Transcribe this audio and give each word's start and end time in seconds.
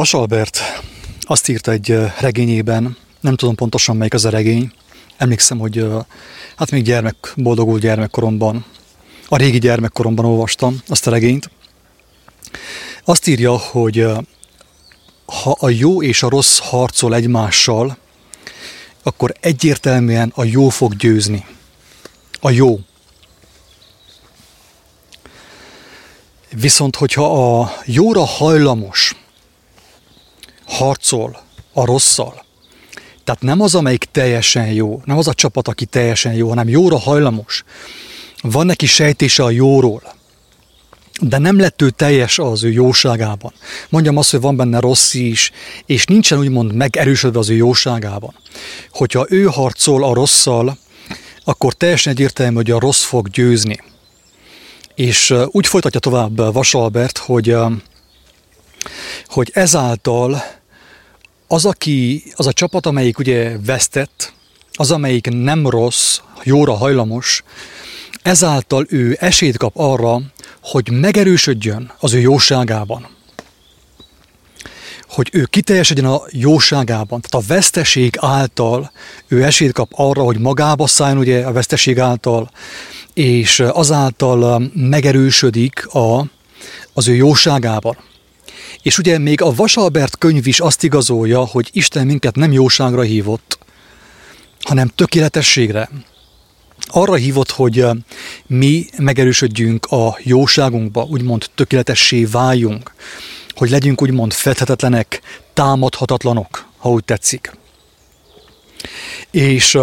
Vasalbert 0.00 0.60
azt 1.20 1.48
írta 1.48 1.70
egy 1.70 1.98
regényében, 2.20 2.96
nem 3.20 3.36
tudom 3.36 3.54
pontosan 3.54 3.96
melyik 3.96 4.14
az 4.14 4.24
a 4.24 4.30
regény, 4.30 4.72
emlékszem, 5.16 5.58
hogy 5.58 5.86
hát 6.56 6.70
még 6.70 6.82
gyermek, 6.82 7.32
boldogult 7.36 7.80
gyermekkoromban, 7.80 8.64
a 9.28 9.36
régi 9.36 9.58
gyermekkoromban 9.58 10.24
olvastam 10.24 10.82
azt 10.86 11.06
a 11.06 11.10
regényt. 11.10 11.50
Azt 13.04 13.26
írja, 13.26 13.56
hogy 13.56 14.06
ha 15.26 15.56
a 15.58 15.68
jó 15.68 16.02
és 16.02 16.22
a 16.22 16.28
rossz 16.28 16.58
harcol 16.58 17.14
egymással, 17.14 17.96
akkor 19.02 19.34
egyértelműen 19.40 20.32
a 20.34 20.44
jó 20.44 20.68
fog 20.68 20.96
győzni. 20.96 21.46
A 22.40 22.50
jó. 22.50 22.80
Viszont, 26.50 26.96
hogyha 26.96 27.60
a 27.60 27.72
jóra 27.84 28.24
hajlamos, 28.24 29.14
harcol 30.74 31.40
a 31.72 31.84
rosszal. 31.84 32.44
Tehát 33.24 33.42
nem 33.42 33.60
az, 33.60 33.74
amelyik 33.74 34.04
teljesen 34.04 34.66
jó, 34.66 35.02
nem 35.04 35.18
az 35.18 35.28
a 35.28 35.34
csapat, 35.34 35.68
aki 35.68 35.84
teljesen 35.84 36.34
jó, 36.34 36.48
hanem 36.48 36.68
jóra 36.68 36.98
hajlamos. 36.98 37.64
Van 38.42 38.66
neki 38.66 38.86
sejtése 38.86 39.42
a 39.42 39.50
jóról, 39.50 40.02
de 41.20 41.38
nem 41.38 41.58
lett 41.58 41.82
ő 41.82 41.90
teljes 41.90 42.38
az 42.38 42.64
ő 42.64 42.70
jóságában. 42.70 43.52
Mondjam 43.88 44.16
azt, 44.16 44.30
hogy 44.30 44.40
van 44.40 44.56
benne 44.56 44.80
rossz 44.80 45.14
is, 45.14 45.50
és 45.86 46.04
nincsen 46.04 46.38
úgymond 46.38 46.74
megerősödve 46.74 47.38
az 47.38 47.50
ő 47.50 47.54
jóságában. 47.54 48.34
Hogyha 48.90 49.26
ő 49.28 49.44
harcol 49.44 50.04
a 50.04 50.14
rosszal, 50.14 50.78
akkor 51.44 51.72
teljesen 51.72 52.12
egyértelmű, 52.12 52.54
hogy 52.54 52.70
a 52.70 52.78
rossz 52.78 53.02
fog 53.02 53.28
győzni. 53.28 53.78
És 54.94 55.34
úgy 55.46 55.66
folytatja 55.66 56.00
tovább 56.00 56.52
Vasalbert, 56.52 57.18
hogy, 57.18 57.56
hogy 59.26 59.50
ezáltal 59.54 60.42
az, 61.46 61.64
aki, 61.64 62.22
az 62.34 62.46
a 62.46 62.52
csapat, 62.52 62.86
amelyik 62.86 63.18
ugye 63.18 63.58
vesztett, 63.66 64.32
az, 64.72 64.90
amelyik 64.90 65.28
nem 65.30 65.66
rossz, 65.68 66.18
jóra 66.42 66.74
hajlamos, 66.74 67.42
ezáltal 68.22 68.86
ő 68.88 69.16
esélyt 69.20 69.56
kap 69.56 69.72
arra, 69.76 70.20
hogy 70.62 70.90
megerősödjön 70.90 71.92
az 71.98 72.12
ő 72.12 72.20
jóságában. 72.20 73.06
Hogy 75.08 75.28
ő 75.32 75.44
kiteljesedjen 75.44 76.04
a 76.04 76.22
jóságában. 76.30 77.20
Tehát 77.20 77.46
a 77.46 77.54
veszteség 77.54 78.14
által 78.18 78.92
ő 79.28 79.44
esélyt 79.44 79.72
kap 79.72 79.90
arra, 79.94 80.22
hogy 80.22 80.38
magába 80.38 80.86
szálljon 80.86 81.18
ugye 81.18 81.46
a 81.46 81.52
veszteség 81.52 81.98
által, 81.98 82.50
és 83.14 83.60
azáltal 83.60 84.70
megerősödik 84.74 85.86
a, 85.86 86.26
az 86.92 87.08
ő 87.08 87.14
jóságában. 87.14 87.96
És 88.84 88.98
ugye 88.98 89.18
még 89.18 89.42
a 89.42 89.54
Vasalbert 89.54 90.18
könyv 90.18 90.46
is 90.46 90.60
azt 90.60 90.82
igazolja, 90.82 91.40
hogy 91.44 91.68
Isten 91.72 92.06
minket 92.06 92.36
nem 92.36 92.52
jóságra 92.52 93.02
hívott, 93.02 93.58
hanem 94.60 94.88
tökéletességre. 94.88 95.90
Arra 96.86 97.14
hívott, 97.14 97.50
hogy 97.50 97.84
mi 98.46 98.86
megerősödjünk 98.98 99.86
a 99.86 100.18
jóságunkba, 100.22 101.06
úgymond 101.10 101.46
tökéletessé 101.54 102.24
váljunk, 102.24 102.94
hogy 103.50 103.70
legyünk 103.70 104.02
úgymond 104.02 104.32
fedhetetlenek, 104.32 105.20
támadhatatlanok, 105.52 106.66
ha 106.76 106.90
úgy 106.90 107.04
tetszik. 107.04 107.56
És 109.30 109.78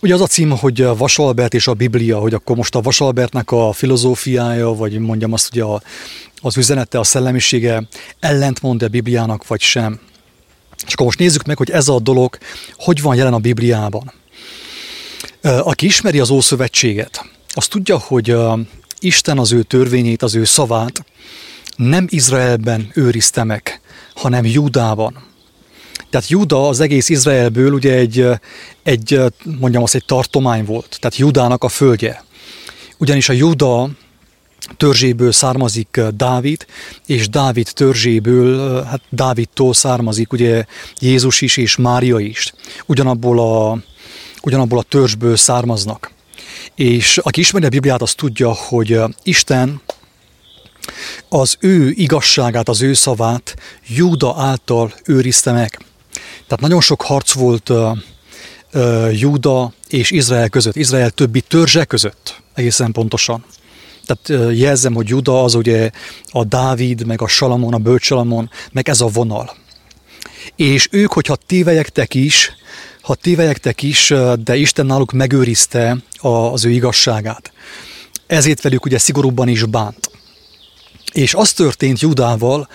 Ugye 0.00 0.14
az 0.14 0.20
a 0.20 0.26
cím, 0.26 0.50
hogy 0.50 0.82
Vasalbert 0.82 1.54
és 1.54 1.66
a 1.66 1.74
Biblia, 1.74 2.18
hogy 2.18 2.34
akkor 2.34 2.56
most 2.56 2.74
a 2.74 2.80
Vasalbertnek 2.80 3.50
a 3.50 3.72
filozófiája, 3.72 4.68
vagy 4.68 4.98
mondjam 4.98 5.32
azt, 5.32 5.48
hogy 5.48 5.60
a, 5.60 5.82
az 6.40 6.56
üzenete, 6.56 6.98
a 6.98 7.04
szellemisége 7.04 7.82
ellentmond 8.20 8.82
a 8.82 8.88
Bibliának, 8.88 9.46
vagy 9.46 9.60
sem. 9.60 10.00
És 10.86 10.92
akkor 10.92 11.06
most 11.06 11.18
nézzük 11.18 11.44
meg, 11.44 11.56
hogy 11.56 11.70
ez 11.70 11.88
a 11.88 12.00
dolog 12.00 12.38
hogy 12.76 13.02
van 13.02 13.16
jelen 13.16 13.32
a 13.34 13.38
Bibliában. 13.38 14.12
Aki 15.42 15.86
ismeri 15.86 16.20
az 16.20 16.30
Ószövetséget, 16.30 17.24
az 17.54 17.66
tudja, 17.66 17.98
hogy 17.98 18.36
Isten 18.98 19.38
az 19.38 19.52
ő 19.52 19.62
törvényét, 19.62 20.22
az 20.22 20.34
ő 20.34 20.44
szavát 20.44 21.04
nem 21.76 22.06
Izraelben 22.08 22.90
őrizte 22.94 23.44
meg, 23.44 23.80
hanem 24.14 24.44
Júdában. 24.44 25.27
Tehát 26.10 26.28
Juda 26.28 26.68
az 26.68 26.80
egész 26.80 27.08
Izraelből 27.08 27.72
ugye 27.72 27.94
egy, 27.94 28.26
egy 28.82 29.20
mondjam 29.58 29.82
azt, 29.82 29.94
egy 29.94 30.04
tartomány 30.04 30.64
volt, 30.64 30.96
tehát 31.00 31.16
Judának 31.16 31.64
a 31.64 31.68
földje. 31.68 32.24
Ugyanis 32.98 33.28
a 33.28 33.32
Juda 33.32 33.90
törzséből 34.76 35.32
származik 35.32 36.00
Dávid, 36.16 36.66
és 37.06 37.28
Dávid 37.28 37.70
törzséből, 37.74 38.82
hát 38.82 39.00
Dávidtól 39.10 39.74
származik 39.74 40.32
ugye 40.32 40.64
Jézus 40.98 41.40
is 41.40 41.56
és 41.56 41.76
Mária 41.76 42.18
is. 42.18 42.52
Ugyanabból 42.86 43.40
a, 43.40 43.78
ugyanabból 44.42 44.78
a 44.78 44.82
törzsből 44.82 45.36
származnak. 45.36 46.10
És 46.74 47.18
aki 47.18 47.40
ismeri 47.40 47.66
a 47.66 47.68
Bibliát, 47.68 48.02
az 48.02 48.14
tudja, 48.14 48.52
hogy 48.52 49.00
Isten 49.22 49.80
az 51.28 51.56
ő 51.60 51.90
igazságát, 51.90 52.68
az 52.68 52.82
ő 52.82 52.92
szavát 52.92 53.56
Júda 53.86 54.34
által 54.36 54.92
őrizte 55.04 55.52
meg. 55.52 55.78
Tehát 56.48 56.60
nagyon 56.60 56.80
sok 56.80 57.02
harc 57.02 57.32
volt 57.32 57.70
Júda 59.12 59.72
és 59.88 60.10
Izrael 60.10 60.48
között, 60.48 60.76
Izrael 60.76 61.10
többi 61.10 61.40
törzse 61.40 61.84
között, 61.84 62.40
egészen 62.54 62.92
pontosan. 62.92 63.44
Tehát 64.06 64.56
jelzem, 64.56 64.94
hogy 64.94 65.08
Juda 65.08 65.42
az 65.42 65.54
ugye 65.54 65.90
a 66.30 66.44
Dávid, 66.44 67.06
meg 67.06 67.22
a 67.22 67.28
Salamon, 67.28 67.74
a 67.74 67.78
Bölcsalamon, 67.78 68.50
meg 68.72 68.88
ez 68.88 69.00
a 69.00 69.06
vonal. 69.06 69.56
És 70.56 70.88
ők, 70.90 71.12
hogyha 71.12 71.36
tévejektek 71.36 72.14
is, 72.14 72.52
ha 73.02 73.14
tévejektek 73.14 73.82
is, 73.82 74.14
de 74.44 74.56
Isten 74.56 74.86
náluk 74.86 75.12
megőrizte 75.12 75.96
az 76.20 76.64
ő 76.64 76.70
igazságát. 76.70 77.52
Ezért 78.26 78.62
velük 78.62 78.84
ugye 78.84 78.98
szigorúbban 78.98 79.48
is 79.48 79.64
bánt. 79.64 80.10
És 81.12 81.34
az 81.34 81.52
történt 81.52 82.00
Judával, 82.00 82.68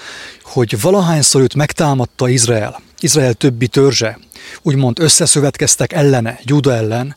hogy 0.53 0.81
valahányszor 0.81 1.41
őt 1.41 1.55
megtámadta 1.55 2.29
Izrael, 2.29 2.81
Izrael 2.99 3.33
többi 3.33 3.67
törzse, 3.67 4.19
úgymond 4.61 4.99
összeszövetkeztek 4.99 5.93
ellene, 5.93 6.39
Juda 6.43 6.73
ellen, 6.73 7.15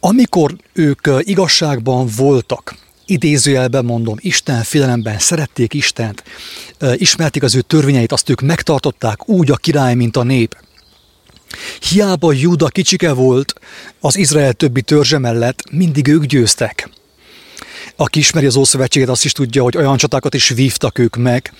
amikor 0.00 0.56
ők 0.72 1.08
igazságban 1.20 2.08
voltak, 2.16 2.74
idézőjelben 3.06 3.84
mondom, 3.84 4.16
Isten 4.20 4.62
félelemben 4.62 5.18
szerették 5.18 5.74
Istent, 5.74 6.22
ismerték 6.94 7.42
az 7.42 7.54
ő 7.54 7.60
törvényeit, 7.60 8.12
azt 8.12 8.28
ők 8.28 8.40
megtartották 8.40 9.28
úgy 9.28 9.50
a 9.50 9.56
király, 9.56 9.94
mint 9.94 10.16
a 10.16 10.22
nép. 10.22 10.56
Hiába 11.90 12.32
Júda 12.32 12.66
kicsike 12.66 13.12
volt 13.12 13.54
az 14.00 14.16
Izrael 14.16 14.52
többi 14.52 14.82
törzse 14.82 15.18
mellett, 15.18 15.70
mindig 15.70 16.08
ők 16.08 16.24
győztek. 16.24 16.97
Aki 18.00 18.18
ismeri 18.18 18.46
az 18.46 18.56
Ószövetséget, 18.56 19.08
azt 19.08 19.24
is 19.24 19.32
tudja, 19.32 19.62
hogy 19.62 19.76
olyan 19.76 19.96
csatákat 19.96 20.34
is 20.34 20.48
vívtak 20.48 20.98
ők 20.98 21.16
meg, 21.16 21.52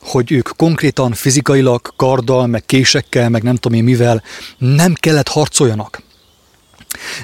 hogy 0.00 0.32
ők 0.32 0.48
konkrétan 0.56 1.12
fizikailag, 1.12 1.92
karddal, 1.96 2.46
meg 2.46 2.64
késekkel, 2.66 3.28
meg 3.28 3.42
nem 3.42 3.56
tudom 3.56 3.78
én 3.78 3.84
mivel 3.84 4.22
nem 4.58 4.94
kellett 4.94 5.28
harcoljanak. 5.28 6.02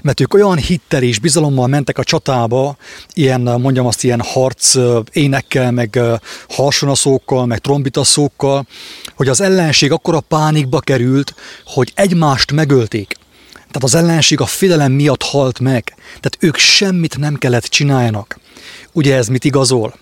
Mert 0.02 0.20
ők 0.20 0.34
olyan 0.34 0.56
hittel 0.56 1.02
és 1.02 1.18
bizalommal 1.18 1.66
mentek 1.66 1.98
a 1.98 2.04
csatába, 2.04 2.76
ilyen, 3.12 3.40
mondjam 3.40 3.86
azt, 3.86 4.04
ilyen 4.04 4.20
harc 4.20 4.74
énekkel, 5.12 5.70
meg 5.70 6.00
harsonaszókkal, 6.48 7.46
meg 7.46 7.58
trombitaszókkal, 7.58 8.66
hogy 9.14 9.28
az 9.28 9.40
ellenség 9.40 9.92
akkor 9.92 10.14
a 10.14 10.20
pánikba 10.20 10.80
került, 10.80 11.34
hogy 11.64 11.92
egymást 11.94 12.52
megölték. 12.52 13.17
Tehát 13.70 13.82
az 13.82 13.94
ellenség 13.94 14.40
a 14.40 14.46
félelem 14.46 14.92
miatt 14.92 15.22
halt 15.22 15.60
meg. 15.60 15.94
Tehát 16.06 16.36
ők 16.40 16.56
semmit 16.56 17.18
nem 17.18 17.34
kellett 17.34 17.64
csináljanak. 17.64 18.38
Ugye 18.92 19.16
ez 19.16 19.28
mit 19.28 19.44
igazol? 19.44 19.94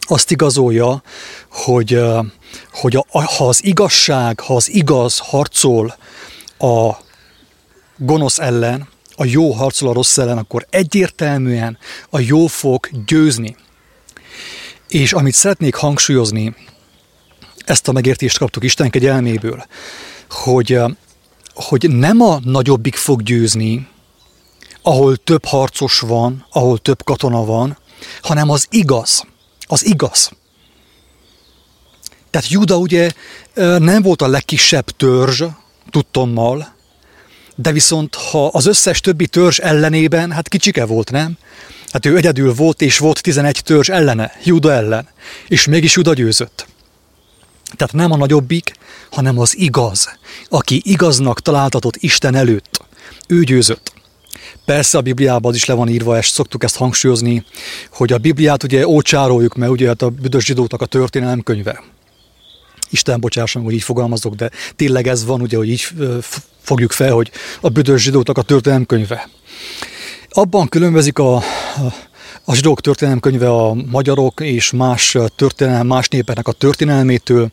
Azt 0.00 0.30
igazolja, 0.30 1.02
hogy, 1.50 2.00
hogy 2.72 2.96
a, 2.96 3.04
ha 3.08 3.48
az 3.48 3.64
igazság, 3.64 4.40
ha 4.40 4.56
az 4.56 4.70
igaz 4.70 5.18
harcol 5.18 5.96
a 6.58 6.90
gonosz 7.96 8.38
ellen, 8.38 8.88
a 9.14 9.24
jó 9.24 9.50
harcol 9.50 9.88
a 9.88 9.92
rossz 9.92 10.18
ellen, 10.18 10.38
akkor 10.38 10.66
egyértelműen 10.70 11.78
a 12.10 12.18
jó 12.18 12.46
fog 12.46 12.88
győzni. 13.06 13.56
És 14.88 15.12
amit 15.12 15.34
szeretnék 15.34 15.74
hangsúlyozni, 15.74 16.54
ezt 17.64 17.88
a 17.88 17.92
megértést 17.92 18.38
kaptuk 18.38 18.64
Isten 18.64 18.90
kegyelméből, 18.90 19.66
hogy, 20.30 20.80
hogy 21.54 21.90
nem 21.90 22.20
a 22.20 22.40
nagyobbik 22.44 22.94
fog 22.94 23.22
győzni, 23.22 23.88
ahol 24.82 25.16
több 25.16 25.44
harcos 25.44 25.98
van, 25.98 26.46
ahol 26.50 26.78
több 26.78 27.04
katona 27.04 27.44
van, 27.44 27.78
hanem 28.22 28.50
az 28.50 28.66
igaz. 28.70 29.24
Az 29.66 29.86
igaz. 29.86 30.30
Tehát 32.30 32.48
Juda 32.48 32.76
ugye 32.76 33.10
nem 33.78 34.02
volt 34.02 34.22
a 34.22 34.28
legkisebb 34.28 34.84
törzs, 34.84 35.42
tudtommal, 35.90 36.74
de 37.54 37.72
viszont 37.72 38.14
ha 38.14 38.46
az 38.46 38.66
összes 38.66 39.00
többi 39.00 39.26
törzs 39.26 39.58
ellenében, 39.58 40.30
hát 40.30 40.48
kicsike 40.48 40.84
volt, 40.84 41.10
nem? 41.10 41.38
Hát 41.92 42.06
ő 42.06 42.16
egyedül 42.16 42.54
volt, 42.54 42.80
és 42.80 42.98
volt 42.98 43.22
11 43.22 43.60
törzs 43.64 43.88
ellene, 43.88 44.32
Juda 44.44 44.72
ellen, 44.72 45.08
és 45.48 45.66
mégis 45.66 45.94
Juda 45.94 46.12
győzött. 46.14 46.66
Tehát 47.76 47.92
nem 47.92 48.12
a 48.12 48.16
nagyobbik, 48.16 48.72
hanem 49.10 49.38
az 49.38 49.58
igaz, 49.58 50.18
aki 50.48 50.80
igaznak 50.84 51.40
találtatott 51.40 51.96
Isten 51.96 52.34
előtt. 52.34 52.84
Ő 53.26 53.42
győzött. 53.42 53.92
Persze 54.64 54.98
a 54.98 55.00
Bibliában 55.00 55.50
az 55.50 55.56
is 55.56 55.64
le 55.64 55.74
van 55.74 55.88
írva, 55.88 56.18
és 56.18 56.28
szoktuk 56.28 56.64
ezt 56.64 56.76
hangsúlyozni, 56.76 57.44
hogy 57.90 58.12
a 58.12 58.18
Bibliát 58.18 58.62
ugye 58.62 58.86
ócsároljuk, 58.86 59.54
mert 59.54 59.72
ugye 59.72 59.86
hát 59.86 60.02
a 60.02 60.10
büdös 60.10 60.44
zsidóknak 60.44 60.80
a 60.80 60.86
történelem 60.86 61.40
könyve. 61.40 61.82
Isten 62.90 63.20
bocsásson, 63.20 63.62
hogy 63.62 63.72
így 63.72 63.82
fogalmazok, 63.82 64.34
de 64.34 64.50
tényleg 64.76 65.06
ez 65.06 65.24
van, 65.24 65.40
ugye, 65.40 65.56
hogy 65.56 65.68
így 65.68 65.88
fogjuk 66.62 66.92
fel, 66.92 67.12
hogy 67.12 67.30
a 67.60 67.68
büdös 67.68 68.02
zsidóknak 68.02 68.38
a 68.38 68.42
történelem 68.42 68.86
könyve. 68.86 69.28
Abban 70.28 70.68
különbözik 70.68 71.18
a, 71.18 71.36
a, 71.36 71.42
a 72.44 72.54
zsidók 72.54 72.80
történelem 72.80 73.20
könyve 73.20 73.50
a 73.50 73.74
magyarok 73.74 74.40
és 74.40 74.70
más 74.70 75.16
történelem, 75.36 75.86
más 75.86 76.08
népeknek 76.08 76.48
a 76.48 76.52
történelmétől, 76.52 77.50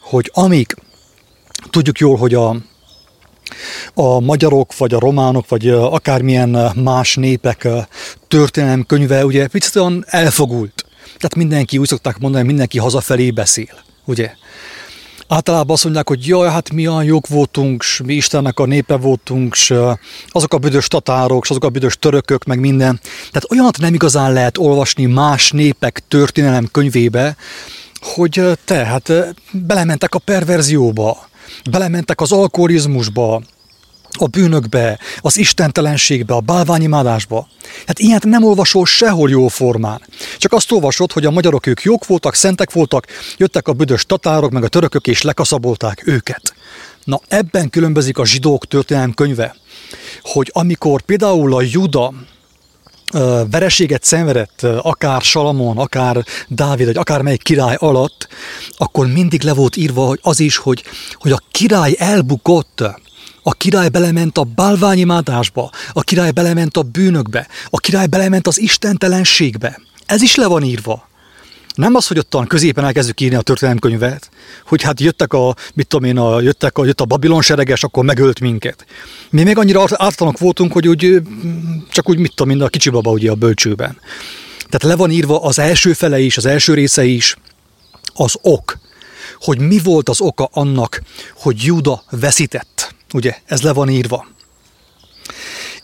hogy 0.00 0.30
amíg 0.34 0.76
tudjuk 1.70 1.98
jól, 1.98 2.16
hogy 2.16 2.34
a, 2.34 2.56
a 3.94 4.20
magyarok, 4.20 4.76
vagy 4.76 4.94
a 4.94 4.98
románok, 4.98 5.48
vagy 5.48 5.68
akármilyen 5.68 6.72
más 6.74 7.14
népek 7.14 7.68
történelem 8.28 8.86
könyve 8.86 9.24
ugye 9.24 9.46
picit 9.46 9.76
olyan 9.76 10.04
elfogult. 10.06 10.84
Tehát 11.04 11.34
mindenki, 11.34 11.78
úgy 11.78 11.88
szokták 11.88 12.18
mondani, 12.18 12.46
mindenki 12.46 12.78
hazafelé 12.78 13.30
beszél, 13.30 13.82
ugye? 14.04 14.32
Általában 15.32 15.70
azt 15.70 15.84
mondják, 15.84 16.08
hogy 16.08 16.26
jaj, 16.26 16.50
hát 16.50 16.72
mi 16.72 16.88
olyan 16.88 17.04
jók 17.04 17.28
voltunk, 17.28 17.82
s 17.82 18.00
mi 18.04 18.14
Istennek 18.14 18.58
a 18.58 18.66
népe 18.66 18.96
voltunk, 18.96 19.54
s 19.54 19.74
azok 20.28 20.54
a 20.54 20.58
büdös 20.58 20.88
tatárok, 20.88 21.44
s 21.44 21.50
azok 21.50 21.64
a 21.64 21.68
büdös 21.68 21.96
törökök, 21.98 22.44
meg 22.44 22.60
minden. 22.60 23.00
Tehát 23.02 23.50
olyanat 23.50 23.78
nem 23.78 23.94
igazán 23.94 24.32
lehet 24.32 24.58
olvasni 24.58 25.04
más 25.04 25.50
népek 25.50 26.02
történelem 26.08 26.68
könyvébe, 26.72 27.36
hogy 28.00 28.42
te, 28.64 28.84
hát 28.84 29.12
belementek 29.52 30.14
a 30.14 30.18
perverzióba, 30.18 31.28
belementek 31.70 32.20
az 32.20 32.32
alkoholizmusba, 32.32 33.42
a 34.18 34.26
bűnökbe, 34.26 34.98
az 35.20 35.36
istentelenségbe, 35.36 36.34
a 36.34 36.40
bálványimádásba. 36.40 37.48
Hát 37.86 37.98
ilyet 37.98 38.24
nem 38.24 38.44
olvasol 38.44 38.86
sehol 38.86 39.30
jó 39.30 39.48
formán. 39.48 40.02
Csak 40.38 40.52
azt 40.52 40.72
olvasod, 40.72 41.12
hogy 41.12 41.26
a 41.26 41.30
magyarok 41.30 41.66
ők 41.66 41.82
jók 41.82 42.06
voltak, 42.06 42.34
szentek 42.34 42.72
voltak, 42.72 43.06
jöttek 43.36 43.68
a 43.68 43.72
büdös 43.72 44.04
tatárok, 44.06 44.50
meg 44.50 44.64
a 44.64 44.68
törökök, 44.68 45.06
és 45.06 45.22
lekaszabolták 45.22 46.02
őket. 46.06 46.54
Na 47.04 47.20
ebben 47.28 47.70
különbözik 47.70 48.18
a 48.18 48.26
zsidók 48.26 48.66
történelem 48.66 49.14
könyve, 49.14 49.56
hogy 50.22 50.50
amikor 50.54 51.02
például 51.02 51.54
a 51.54 51.62
Juda 51.62 52.12
vereséget 53.50 54.04
szenvedett, 54.04 54.62
akár 54.62 55.22
Salamon, 55.22 55.78
akár 55.78 56.24
Dávid, 56.48 56.86
vagy 56.86 56.96
akár 56.96 57.22
melyik 57.22 57.42
király 57.42 57.76
alatt, 57.78 58.28
akkor 58.76 59.06
mindig 59.06 59.42
le 59.42 59.54
volt 59.54 59.76
írva 59.76 60.06
hogy 60.06 60.18
az 60.22 60.40
is, 60.40 60.56
hogy, 60.56 60.84
hogy 61.14 61.32
a 61.32 61.42
király 61.50 61.94
elbukott, 61.98 62.82
a 63.42 63.52
király 63.52 63.88
belement 63.88 64.38
a 64.38 64.44
bálványimádásba, 64.44 65.70
a 65.92 66.02
király 66.02 66.30
belement 66.30 66.76
a 66.76 66.82
bűnökbe, 66.82 67.48
a 67.70 67.78
király 67.78 68.06
belement 68.06 68.46
az 68.46 68.60
istentelenségbe. 68.60 69.80
Ez 70.06 70.22
is 70.22 70.34
le 70.34 70.46
van 70.46 70.62
írva. 70.62 71.08
Nem 71.74 71.94
az, 71.94 72.06
hogy 72.06 72.18
ottan 72.18 72.46
középen 72.46 72.84
elkezdjük 72.84 73.20
írni 73.20 73.36
a 73.36 73.40
történelemkönyvet, 73.40 74.30
hogy 74.66 74.82
hát 74.82 75.00
jöttek 75.00 75.32
a, 75.32 75.56
mit 75.74 75.86
tudom 75.86 76.08
én, 76.08 76.18
a, 76.18 76.40
jöttek 76.40 76.78
a, 76.78 76.84
jött 76.84 77.00
a 77.00 77.04
Babilon 77.04 77.42
sereges, 77.42 77.82
akkor 77.82 78.04
megölt 78.04 78.40
minket. 78.40 78.84
Mi 79.30 79.42
még 79.42 79.58
annyira 79.58 79.84
ártalanok 79.90 80.38
voltunk, 80.38 80.72
hogy 80.72 80.88
úgy, 80.88 81.22
csak 81.90 82.08
úgy, 82.08 82.18
mit 82.18 82.34
tudom 82.34 82.52
én, 82.52 82.62
a 82.62 82.68
kicsi 82.68 82.90
baba 82.90 83.10
ugye 83.10 83.30
a 83.30 83.34
bölcsőben. 83.34 83.98
Tehát 84.56 84.82
le 84.82 84.96
van 84.96 85.10
írva 85.10 85.42
az 85.42 85.58
első 85.58 85.92
fele 85.92 86.20
is, 86.20 86.36
az 86.36 86.46
első 86.46 86.74
része 86.74 87.04
is, 87.04 87.36
az 88.14 88.34
ok, 88.42 88.78
hogy 89.40 89.58
mi 89.58 89.78
volt 89.78 90.08
az 90.08 90.20
oka 90.20 90.48
annak, 90.52 91.02
hogy 91.34 91.62
Júda 91.62 92.02
veszített. 92.10 92.69
Ugye, 93.12 93.36
ez 93.46 93.62
le 93.62 93.72
van 93.72 93.88
írva. 93.88 94.26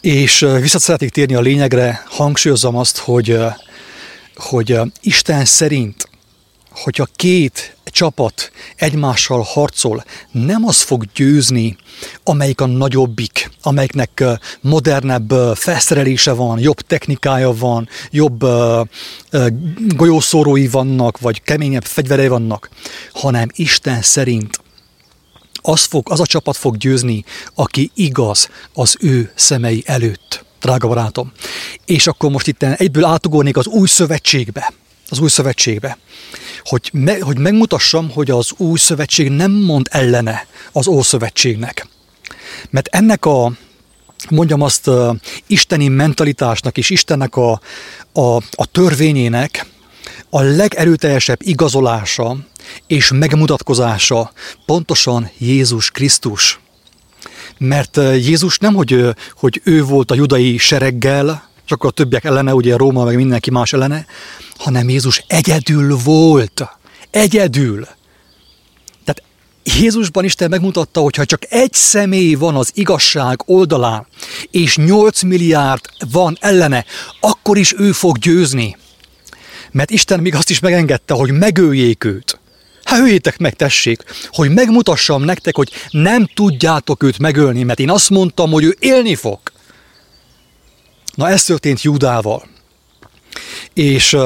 És 0.00 0.46
vissza 0.60 0.78
szeretnék 0.78 1.10
térni 1.10 1.34
a 1.34 1.40
lényegre, 1.40 2.04
hangsúlyozom 2.08 2.76
azt, 2.76 2.98
hogy, 2.98 3.38
hogy 4.34 4.78
Isten 5.00 5.44
szerint, 5.44 6.08
hogyha 6.70 7.06
két 7.16 7.76
csapat 7.96 8.50
egymással 8.76 9.42
harcol, 9.42 10.04
nem 10.30 10.64
az 10.64 10.82
fog 10.82 11.04
győzni, 11.14 11.76
amelyik 12.24 12.60
a 12.60 12.66
nagyobbik, 12.66 13.50
amelyiknek 13.62 14.24
modernebb 14.60 15.32
felszerelése 15.54 16.32
van, 16.32 16.58
jobb 16.58 16.80
technikája 16.80 17.52
van, 17.52 17.88
jobb 18.10 18.44
golyószórói 19.96 20.68
vannak, 20.68 21.18
vagy 21.20 21.42
keményebb 21.42 21.84
fegyverei 21.84 22.28
vannak, 22.28 22.68
hanem 23.12 23.48
Isten 23.54 24.02
szerint 24.02 24.60
az, 25.66 25.84
fog, 25.84 26.10
az 26.10 26.20
a 26.20 26.26
csapat 26.26 26.56
fog 26.56 26.76
győzni, 26.76 27.24
aki 27.54 27.90
igaz 27.94 28.48
az 28.74 28.96
ő 29.00 29.32
szemei 29.34 29.82
előtt, 29.86 30.44
drága 30.60 30.88
barátom. 30.88 31.32
És 31.84 32.06
akkor 32.06 32.30
most 32.30 32.46
itt 32.46 32.62
egyből 32.62 33.04
átugornék 33.04 33.56
az 33.56 33.66
új 33.66 33.88
szövetségbe, 33.88 34.72
az 35.08 35.18
új 35.18 35.28
szövetségbe, 35.28 35.98
hogy, 36.64 36.90
me, 36.92 37.20
hogy 37.20 37.38
megmutassam, 37.38 38.10
hogy 38.10 38.30
az 38.30 38.50
új 38.56 38.78
szövetség 38.78 39.30
nem 39.30 39.52
mond 39.52 39.88
ellene 39.90 40.46
az 40.72 40.86
ószövetségnek. 40.86 41.86
Mert 42.70 42.86
ennek 42.86 43.24
a, 43.24 43.52
mondjam 44.30 44.60
azt, 44.60 44.90
isteni 45.46 45.88
mentalitásnak 45.88 46.78
és 46.78 46.90
Istennek 46.90 47.36
a, 47.36 47.60
a, 48.12 48.36
a 48.36 48.66
törvényének 48.72 49.66
a 50.30 50.40
legerőteljesebb 50.40 51.38
igazolása 51.42 52.36
és 52.86 53.10
megmutatkozása 53.14 54.32
pontosan 54.66 55.30
Jézus 55.38 55.90
Krisztus. 55.90 56.60
Mert 57.58 57.96
Jézus 57.96 58.58
nem, 58.58 58.74
hogy, 58.74 59.14
hogy 59.36 59.60
ő 59.64 59.84
volt 59.84 60.10
a 60.10 60.14
judai 60.14 60.58
sereggel, 60.58 61.48
akkor 61.68 61.90
a 61.90 61.92
többiek 61.92 62.24
ellene, 62.24 62.54
ugye 62.54 62.76
Róma, 62.76 63.04
meg 63.04 63.16
mindenki 63.16 63.50
más 63.50 63.72
ellene, 63.72 64.06
hanem 64.56 64.88
Jézus 64.88 65.24
egyedül 65.26 65.96
volt. 66.04 66.68
Egyedül. 67.10 67.86
Tehát 69.04 69.22
Jézusban 69.62 70.24
Isten 70.24 70.50
megmutatta, 70.50 71.00
hogy 71.00 71.16
ha 71.16 71.24
csak 71.24 71.52
egy 71.52 71.72
személy 71.72 72.34
van 72.34 72.54
az 72.54 72.70
igazság 72.74 73.42
oldalán, 73.46 74.06
és 74.50 74.76
8 74.76 75.22
milliárd 75.22 75.84
van 76.10 76.36
ellene, 76.40 76.84
akkor 77.20 77.58
is 77.58 77.74
ő 77.78 77.92
fog 77.92 78.18
győzni. 78.18 78.76
Mert 79.76 79.90
Isten 79.90 80.20
még 80.20 80.34
azt 80.34 80.50
is 80.50 80.58
megengedte, 80.58 81.14
hogy 81.14 81.30
megöljék 81.30 82.04
őt. 82.04 82.40
Hát 82.84 83.00
öljétek 83.00 83.38
meg, 83.38 83.54
tessék, 83.54 84.02
hogy 84.30 84.50
megmutassam 84.50 85.22
nektek, 85.22 85.56
hogy 85.56 85.70
nem 85.90 86.26
tudjátok 86.34 87.02
őt 87.02 87.18
megölni, 87.18 87.62
mert 87.62 87.78
én 87.78 87.90
azt 87.90 88.10
mondtam, 88.10 88.50
hogy 88.50 88.64
ő 88.64 88.76
élni 88.78 89.14
fog. 89.14 89.38
Na 91.14 91.28
ez 91.28 91.44
történt 91.44 91.82
Júdával. 91.82 92.48
És 93.74 94.12
uh, 94.12 94.22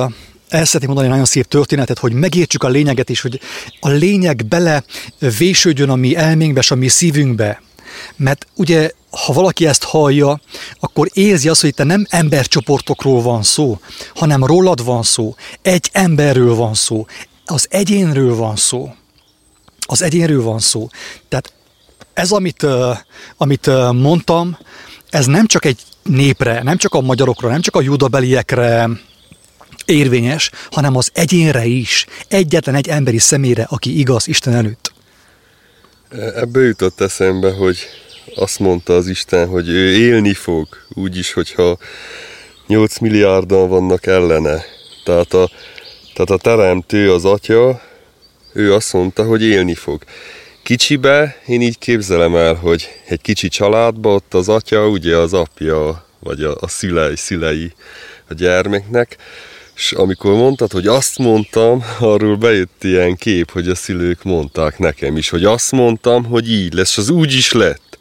el 0.49 0.65
szeretném 0.65 0.87
mondani 0.87 1.09
nagyon 1.09 1.25
szép 1.25 1.49
történetet, 1.49 1.99
hogy 1.99 2.13
megértsük 2.13 2.63
a 2.63 2.69
lényeget 2.69 3.09
is, 3.09 3.21
hogy 3.21 3.41
a 3.81 3.89
lényeg 3.89 4.47
bele 4.47 4.85
vésődjön 5.39 5.91
a 5.91 5.97
mi 5.97 6.17
elménkbe 6.17 6.61
és 6.61 6.71
a 6.71 6.75
mi 6.75 6.89
szívünkbe. 6.89 7.63
Mert 8.17 8.47
ugye, 8.55 8.91
ha 9.11 9.33
valaki 9.33 9.67
ezt 9.67 9.85
hallja, 9.85 10.41
akkor 10.81 11.09
érzi 11.13 11.49
azt, 11.49 11.61
hogy 11.61 11.71
itt 11.71 11.85
nem 11.85 12.07
embercsoportokról 12.09 13.23
van 13.23 13.43
szó, 13.43 13.81
hanem 14.15 14.45
rólad 14.45 14.85
van 14.85 15.03
szó, 15.03 15.35
egy 15.63 15.89
emberről 15.93 16.55
van 16.55 16.75
szó, 16.75 17.07
az 17.45 17.67
egyénről 17.71 18.35
van 18.35 18.57
szó. 18.57 18.95
Az 19.87 20.03
egyénről 20.03 20.43
van 20.43 20.59
szó. 20.59 20.89
Tehát 21.29 21.53
ez, 22.13 22.31
amit, 22.31 22.67
amit 23.37 23.67
mondtam, 23.93 24.59
ez 25.11 25.27
nem 25.27 25.47
csak 25.47 25.65
egy 25.65 25.83
népre, 26.03 26.63
nem 26.63 26.77
csak 26.77 26.95
a 26.95 27.01
magyarokra, 27.01 27.49
nem 27.49 27.61
csak 27.61 27.77
a 27.77 27.81
judabeliekre 27.81 28.89
érvényes, 29.85 30.51
hanem 30.71 30.97
az 30.97 31.11
egyénre 31.15 31.65
is. 31.65 32.07
Egyetlen 32.29 32.75
egy 32.75 32.89
emberi 32.89 33.19
személyre, 33.19 33.67
aki 33.69 33.99
igaz 33.99 34.29
Isten 34.29 34.55
előtt. 34.55 34.93
Ebből 36.19 36.67
jutott 36.67 37.01
eszembe, 37.01 37.53
hogy 37.53 37.79
azt 38.35 38.59
mondta 38.59 38.95
az 38.97 39.07
Isten, 39.07 39.49
hogy 39.49 39.69
ő 39.69 39.93
élni 39.93 40.35
fog, 40.35 40.67
úgyis, 40.95 41.33
hogyha 41.33 41.79
8 42.67 42.99
milliárdan 42.99 43.69
vannak 43.69 44.07
ellene. 44.07 44.65
Tehát 45.05 45.35
a, 45.35 45.51
tehát 46.15 46.31
a 46.31 46.37
teremtő, 46.37 47.13
az 47.13 47.25
atya, 47.25 47.81
ő 48.53 48.75
azt 48.75 48.93
mondta, 48.93 49.25
hogy 49.25 49.43
élni 49.43 49.75
fog. 49.75 50.03
Kicsibe 50.63 51.37
én 51.47 51.61
így 51.61 51.79
képzelem 51.79 52.37
el, 52.37 52.55
hogy 52.55 52.89
egy 53.09 53.21
kicsi 53.21 53.49
családba 53.49 54.15
ott 54.15 54.35
az 54.35 54.49
atya, 54.49 54.89
ugye 54.89 55.17
az 55.17 55.33
apja, 55.33 56.05
vagy 56.19 56.43
a, 56.43 56.57
a 56.61 56.69
szülei, 56.69 57.17
szülei 57.17 57.73
a 58.29 58.35
gyermeknek, 58.35 59.17
és 59.81 59.93
amikor 59.93 60.33
mondtad, 60.35 60.73
hogy 60.73 60.87
azt 60.87 61.19
mondtam, 61.19 61.85
arról 61.99 62.37
bejött 62.37 62.85
ilyen 62.85 63.17
kép, 63.17 63.51
hogy 63.51 63.69
a 63.69 63.75
szülők 63.75 64.23
mondták 64.23 64.79
nekem 64.79 65.17
is, 65.17 65.29
hogy 65.29 65.45
azt 65.45 65.73
mondtam, 65.73 66.25
hogy 66.25 66.51
így 66.51 66.73
lesz, 66.73 66.99
az 66.99 67.09
úgy 67.11 67.33
is 67.33 67.53
lett. 67.53 67.99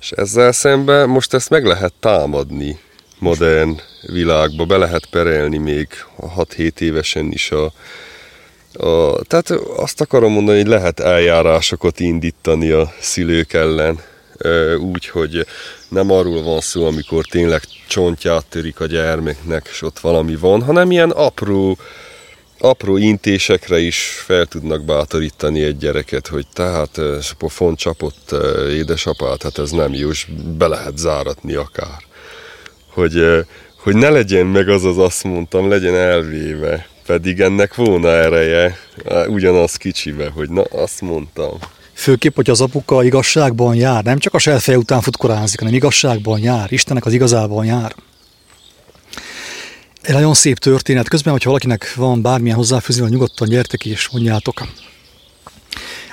És 0.00 0.10
ezzel 0.10 0.52
szemben 0.52 1.08
most 1.08 1.34
ezt 1.34 1.50
meg 1.50 1.64
lehet 1.64 1.92
támadni 2.00 2.78
modern 3.18 3.80
világba, 4.02 4.64
be 4.64 4.76
lehet 4.76 5.06
perelni 5.10 5.56
még 5.56 5.88
6-7 6.36 6.80
évesen 6.80 7.32
is 7.32 7.50
a, 7.50 7.64
a, 8.72 9.22
tehát 9.22 9.50
azt 9.76 10.00
akarom 10.00 10.32
mondani, 10.32 10.58
hogy 10.58 10.68
lehet 10.68 11.00
eljárásokat 11.00 12.00
indítani 12.00 12.70
a 12.70 12.92
szülők 13.00 13.52
ellen, 13.52 14.00
úgy, 14.78 15.06
hogy 15.06 15.46
nem 15.88 16.10
arról 16.10 16.42
van 16.42 16.60
szó, 16.60 16.86
amikor 16.86 17.24
tényleg 17.24 17.62
csontját 17.88 18.46
törik 18.46 18.80
a 18.80 18.86
gyermeknek, 18.86 19.68
és 19.70 19.82
ott 19.82 19.98
valami 19.98 20.36
van, 20.36 20.62
hanem 20.62 20.90
ilyen 20.90 21.10
apró, 21.10 21.78
apró 22.58 22.96
intésekre 22.96 23.78
is 23.78 24.22
fel 24.24 24.46
tudnak 24.46 24.84
bátorítani 24.84 25.62
egy 25.62 25.76
gyereket, 25.76 26.26
hogy 26.26 26.46
tehát 26.52 27.00
pofon 27.38 27.74
csapott 27.74 28.34
édesapát, 28.70 29.42
hát 29.42 29.58
ez 29.58 29.70
nem 29.70 29.94
jó, 29.94 30.10
és 30.10 30.26
be 30.58 30.66
lehet 30.66 30.98
záratni 30.98 31.54
akár. 31.54 32.06
Hogy, 32.92 33.44
hogy 33.76 33.94
ne 33.94 34.10
legyen 34.10 34.46
meg 34.46 34.68
az 34.68 34.84
az 34.84 34.98
azt 34.98 35.24
mondtam, 35.24 35.68
legyen 35.68 35.96
elvéve, 35.96 36.88
pedig 37.06 37.40
ennek 37.40 37.74
volna 37.74 38.08
ereje, 38.08 38.78
ugyanaz 39.26 39.76
kicsibe, 39.76 40.28
hogy 40.28 40.50
na 40.50 40.62
azt 40.62 41.00
mondtam. 41.00 41.58
Főképp, 41.98 42.34
hogy 42.34 42.50
az 42.50 42.60
apuka 42.60 43.04
igazságban 43.04 43.74
jár, 43.74 44.04
nem 44.04 44.18
csak 44.18 44.34
a 44.34 44.38
saját 44.38 44.60
feje 44.60 44.78
után 44.78 45.00
futkorázik, 45.00 45.58
hanem 45.58 45.74
igazságban 45.74 46.38
jár, 46.40 46.72
Istennek 46.72 47.06
az 47.06 47.12
igazában 47.12 47.64
jár. 47.64 47.94
Egy 50.02 50.14
nagyon 50.14 50.34
szép 50.34 50.58
történet. 50.58 51.08
Közben, 51.08 51.32
hogyha 51.32 51.48
valakinek 51.48 51.94
van 51.94 52.22
bármilyen 52.22 52.56
hozzáfűzni, 52.56 53.08
nyugodtan 53.08 53.48
gyertek 53.48 53.84
és 53.84 54.08
mondjátok. 54.08 54.66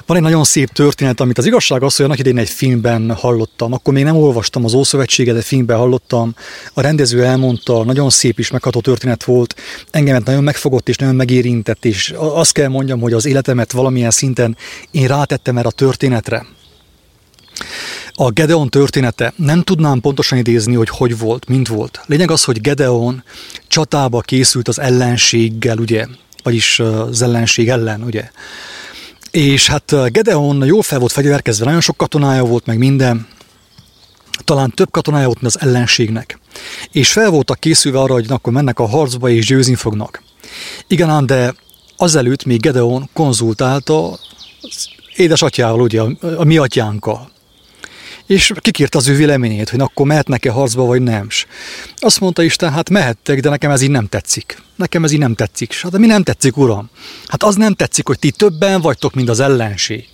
Van 0.06 0.18
egy 0.18 0.24
nagyon 0.24 0.44
szép 0.44 0.70
történet, 0.70 1.20
amit 1.20 1.38
az 1.38 1.46
igazság 1.46 1.84
az, 1.84 1.96
hogy 1.96 2.06
annak 2.06 2.20
idején 2.20 2.38
egy 2.38 2.50
filmben 2.50 3.12
hallottam. 3.12 3.74
Akkor 3.74 3.94
még 3.94 4.04
nem 4.04 4.16
olvastam 4.16 4.66
az 4.66 4.74
Ószövetséget, 4.74 5.36
de 5.36 5.42
filmben 5.42 5.78
hallottam. 5.78 6.36
A 6.74 6.82
rendező 6.82 7.24
elmondta, 7.24 7.84
nagyon 7.84 8.10
szép 8.10 8.40
is 8.40 8.52
megható 8.52 8.80
történet 8.80 9.24
volt. 9.24 9.56
Engemet 9.92 10.26
nagyon 10.26 10.44
megfogott 10.44 10.90
és 10.90 10.96
nagyon 10.96 11.16
megérintett, 11.16 11.86
és 11.86 12.14
azt 12.18 12.52
kell 12.52 12.68
mondjam, 12.68 13.00
hogy 13.00 13.14
az 13.14 13.26
életemet 13.26 13.72
valamilyen 13.72 14.12
szinten 14.12 14.58
én 14.92 15.08
rátettem 15.08 15.58
erre 15.58 15.68
a 15.68 15.72
történetre. 15.72 16.46
A 18.14 18.30
Gedeon 18.30 18.70
története, 18.70 19.34
nem 19.36 19.62
tudnám 19.62 20.00
pontosan 20.00 20.38
idézni, 20.38 20.76
hogy 20.76 20.90
hogy 20.90 21.18
volt, 21.18 21.48
mint 21.48 21.68
volt. 21.68 22.02
Lényeg 22.06 22.32
az, 22.32 22.44
hogy 22.44 22.62
Gedeon 22.62 23.24
csatába 23.68 24.22
készült 24.22 24.68
az 24.68 24.80
ellenséggel, 24.80 25.78
ugye, 25.78 26.06
vagyis 26.44 26.80
az 26.80 27.22
ellenség 27.22 27.70
ellen, 27.70 28.04
ugye. 28.04 28.30
És 29.36 29.68
hát 29.68 30.12
Gedeon 30.12 30.66
jól 30.66 30.82
fel 30.82 31.00
volt 31.00 31.12
fegyverkezve, 31.12 31.66
nagyon 31.66 31.82
sok 31.82 31.98
katonája 31.98 32.44
volt, 32.44 32.66
meg 32.66 32.78
minden, 32.78 33.28
talán 34.44 34.72
több 34.72 34.92
katonája 34.92 35.26
volt, 35.26 35.42
mint 35.42 35.56
az 35.56 35.62
ellenségnek. 35.62 36.40
És 36.92 37.12
fel 37.12 37.30
voltak 37.30 37.60
készülve 37.60 38.00
arra, 38.00 38.14
hogy 38.14 38.26
akkor 38.30 38.54
mennek 38.54 38.80
a 38.80 38.88
harcba 38.88 39.30
és 39.30 39.46
győzni 39.46 39.76
fognak. 39.76 40.22
Igen, 40.88 41.26
de 41.26 41.54
azelőtt 41.98 42.46
még 42.46 42.60
Gedeon 42.60 43.10
konzultálta 43.14 44.20
édesatyával, 45.16 45.82
ugye, 45.82 46.02
a 46.38 46.44
mi 46.44 46.58
atyánkkal 46.58 47.32
és 48.28 48.52
kikírta 48.56 48.98
az 48.98 49.08
ő 49.08 49.16
véleményét, 49.16 49.70
hogy 49.70 49.80
akkor 49.80 50.06
mehetnek-e 50.06 50.52
harcba, 50.52 50.86
vagy 50.86 51.02
nem. 51.02 51.30
S 51.30 51.46
azt 51.98 52.20
mondta 52.20 52.44
Isten, 52.44 52.72
hát 52.72 52.90
mehettek, 52.90 53.40
de 53.40 53.50
nekem 53.50 53.72
ez 53.72 53.82
így 53.82 53.90
nem 53.90 54.08
tetszik. 54.08 54.62
Nekem 54.76 55.04
ez 55.04 55.12
így 55.12 55.20
nem 55.20 55.36
tetszik. 55.36 55.74
Hát 55.82 55.98
mi 55.98 56.06
nem 56.06 56.24
tetszik, 56.24 56.58
uram? 56.58 56.90
Hát 57.28 57.44
az 57.44 57.56
nem 57.56 57.74
tetszik, 57.74 58.08
hogy 58.08 58.20
ti 58.20 58.32
többen 58.32 58.82
vagytok, 58.82 59.14
mint 59.14 59.30
az 59.30 59.40
ellenség. 59.40 60.08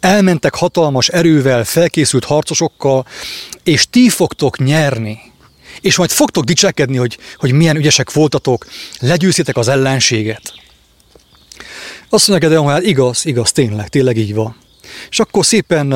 Elmentek 0.00 0.54
hatalmas 0.54 1.08
erővel, 1.08 1.64
felkészült 1.64 2.24
harcosokkal, 2.24 3.06
és 3.62 3.90
ti 3.90 4.08
fogtok 4.08 4.58
nyerni. 4.58 5.18
És 5.80 5.96
majd 5.96 6.10
fogtok 6.10 6.44
dicsekedni, 6.44 6.96
hogy, 6.96 7.18
hogy 7.36 7.52
milyen 7.52 7.76
ügyesek 7.76 8.12
voltatok, 8.12 8.66
legyőzitek 8.98 9.56
az 9.56 9.68
ellenséget. 9.68 10.52
Azt 12.08 12.28
mondja, 12.28 12.60
hogy 12.60 12.70
hát 12.72 12.82
igaz, 12.82 13.26
igaz, 13.26 13.52
tényleg, 13.52 13.88
tényleg 13.88 14.16
így 14.16 14.34
van. 14.34 14.56
És 15.10 15.20
akkor 15.20 15.44
szépen 15.44 15.94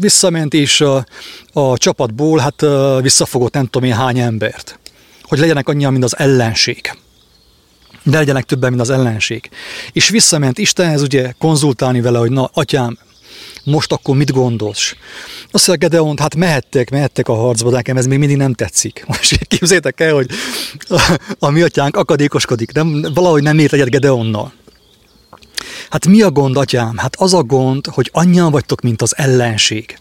visszament, 0.00 0.54
és 0.54 0.80
a, 0.80 1.06
a 1.52 1.78
csapatból 1.78 2.38
hát 2.38 2.64
visszafogott 3.02 3.52
nem 3.52 3.66
tudom 3.66 3.88
én 3.88 3.94
hány 3.94 4.18
embert. 4.18 4.78
Hogy 5.22 5.38
legyenek 5.38 5.68
annyian, 5.68 5.92
mint 5.92 6.04
az 6.04 6.18
ellenség. 6.18 6.90
De 8.02 8.18
legyenek 8.18 8.44
többen, 8.44 8.68
mint 8.68 8.82
az 8.82 8.90
ellenség. 8.90 9.50
És 9.92 10.08
visszament 10.08 10.58
Istenhez 10.58 11.02
ugye 11.02 11.32
konzultálni 11.38 12.00
vele, 12.00 12.18
hogy 12.18 12.30
na, 12.30 12.50
atyám, 12.52 12.98
most 13.64 13.92
akkor 13.92 14.16
mit 14.16 14.32
gondolsz? 14.32 14.94
Azt 15.50 15.66
mondja 15.66 15.88
Gedeon, 15.88 16.18
hát 16.18 16.34
mehettek, 16.34 16.90
mehettek 16.90 17.28
a 17.28 17.34
harcba, 17.34 17.70
de 17.70 17.76
nekem 17.76 17.96
ez 17.96 18.06
még 18.06 18.18
mindig 18.18 18.36
nem 18.36 18.54
tetszik. 18.54 19.04
Most 19.06 19.46
képzétek 19.46 20.00
el, 20.00 20.14
hogy 20.14 20.30
a, 20.88 21.18
a 21.38 21.50
mi 21.50 21.62
atyánk 21.62 21.96
akadékoskodik, 21.96 22.72
nem, 22.72 23.06
valahogy 23.14 23.42
nem 23.42 23.58
ért 23.58 23.72
egyet 23.72 23.90
Gedeonnal. 23.90 24.52
Hát 25.90 26.06
mi 26.06 26.22
a 26.22 26.30
gond, 26.30 26.56
atyám? 26.56 26.96
Hát 26.96 27.16
az 27.16 27.34
a 27.34 27.42
gond, 27.42 27.86
hogy 27.86 28.10
annyian 28.12 28.50
vagytok, 28.50 28.80
mint 28.80 29.02
az 29.02 29.16
ellenség. 29.16 29.98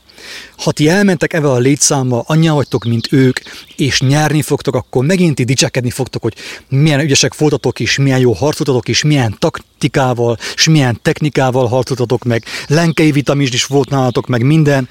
Ha 0.58 0.72
ti 0.72 0.90
elmentek 0.90 1.34
ebbe 1.34 1.52
a 1.52 1.58
létszámba, 1.58 2.24
annyian 2.28 2.56
vagytok, 2.56 2.84
mint 2.86 3.08
ők, 3.12 3.40
és 3.76 4.02
nyerni 4.02 4.42
fogtok, 4.42 4.76
akkor 4.76 5.06
megint 5.06 5.36
ti 5.36 5.44
dicsekedni 5.44 5.90
fogtok, 5.90 6.22
hogy 6.22 6.36
milyen 6.68 7.00
ügyesek 7.00 7.38
voltatok 7.38 7.80
is, 7.80 7.98
milyen 7.98 8.20
jó 8.20 8.34
harcoltatok 8.34 8.88
is, 8.88 9.04
milyen 9.04 9.36
taktikával, 9.40 10.38
és 10.56 10.68
milyen 10.68 11.00
technikával 11.02 11.68
harcoltatok 11.68 12.24
meg, 12.24 12.44
lenkei 12.68 13.12
vitamin 13.12 13.48
is 13.52 13.66
volt 13.66 13.90
nálatok, 13.90 14.28
meg 14.28 14.42
minden, 14.42 14.90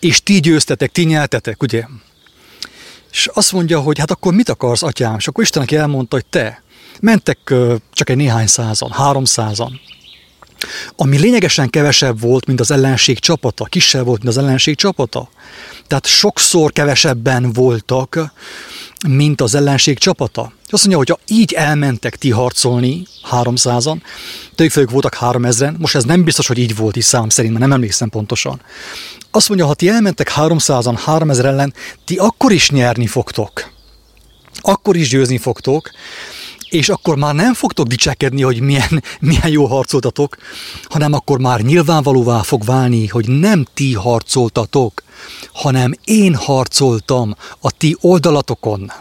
és 0.00 0.22
ti 0.22 0.40
győztetek, 0.40 0.92
ti 0.92 1.04
nyertetek, 1.04 1.62
ugye? 1.62 1.84
És 3.12 3.28
azt 3.32 3.52
mondja, 3.52 3.80
hogy 3.80 3.98
hát 3.98 4.10
akkor 4.10 4.34
mit 4.34 4.48
akarsz, 4.48 4.82
atyám? 4.82 5.16
És 5.18 5.28
akkor 5.28 5.44
Istenek 5.44 5.70
elmondta, 5.70 6.16
hogy 6.16 6.26
te, 6.26 6.62
mentek 7.00 7.54
csak 7.92 8.10
egy 8.10 8.16
néhány 8.16 8.46
százan, 8.46 8.90
háromszázan, 8.90 9.80
ami 10.96 11.18
lényegesen 11.18 11.70
kevesebb 11.70 12.20
volt, 12.20 12.46
mint 12.46 12.60
az 12.60 12.70
ellenség 12.70 13.18
csapata, 13.18 13.64
kisebb 13.64 14.04
volt, 14.04 14.22
mint 14.22 14.36
az 14.36 14.42
ellenség 14.42 14.76
csapata. 14.76 15.28
Tehát 15.86 16.06
sokszor 16.06 16.72
kevesebben 16.72 17.52
voltak, 17.52 18.32
mint 19.08 19.40
az 19.40 19.54
ellenség 19.54 19.98
csapata. 19.98 20.52
Azt 20.66 20.86
mondja, 20.86 20.96
hogy 20.96 21.08
ha 21.08 21.34
így 21.34 21.52
elmentek 21.52 22.16
ti 22.16 22.30
harcolni 22.30 23.06
300-an, 23.30 23.96
tegyük 24.54 24.72
fel, 24.72 24.84
voltak 24.84 25.16
3000-en, 25.20 25.78
most 25.78 25.94
ez 25.94 26.04
nem 26.04 26.24
biztos, 26.24 26.46
hogy 26.46 26.58
így 26.58 26.76
volt 26.76 26.96
is 26.96 27.04
szám 27.04 27.28
szerint, 27.28 27.52
mert 27.52 27.66
nem 27.66 27.74
emlékszem 27.74 28.08
pontosan. 28.08 28.60
Azt 29.30 29.48
mondja, 29.48 29.66
ha 29.66 29.74
ti 29.74 29.88
elmentek 29.88 30.32
300-an, 30.36 31.00
3000 31.04 31.44
ellen, 31.44 31.74
ti 32.04 32.16
akkor 32.16 32.52
is 32.52 32.70
nyerni 32.70 33.06
fogtok. 33.06 33.70
Akkor 34.60 34.96
is 34.96 35.08
győzni 35.08 35.38
fogtok, 35.38 35.90
és 36.70 36.88
akkor 36.88 37.16
már 37.16 37.34
nem 37.34 37.54
fogtok 37.54 37.86
dicsekedni, 37.86 38.42
hogy 38.42 38.60
milyen, 38.60 39.02
milyen 39.20 39.48
jó 39.48 39.66
harcoltatok, 39.66 40.36
hanem 40.84 41.12
akkor 41.12 41.38
már 41.38 41.60
nyilvánvalóvá 41.60 42.42
fog 42.42 42.64
válni, 42.64 43.06
hogy 43.06 43.28
nem 43.28 43.66
ti 43.74 43.94
harcoltatok, 43.94 45.02
hanem 45.52 45.92
én 46.04 46.34
harcoltam 46.34 47.36
a 47.60 47.70
ti 47.70 47.96
oldalatokon. 48.00 48.92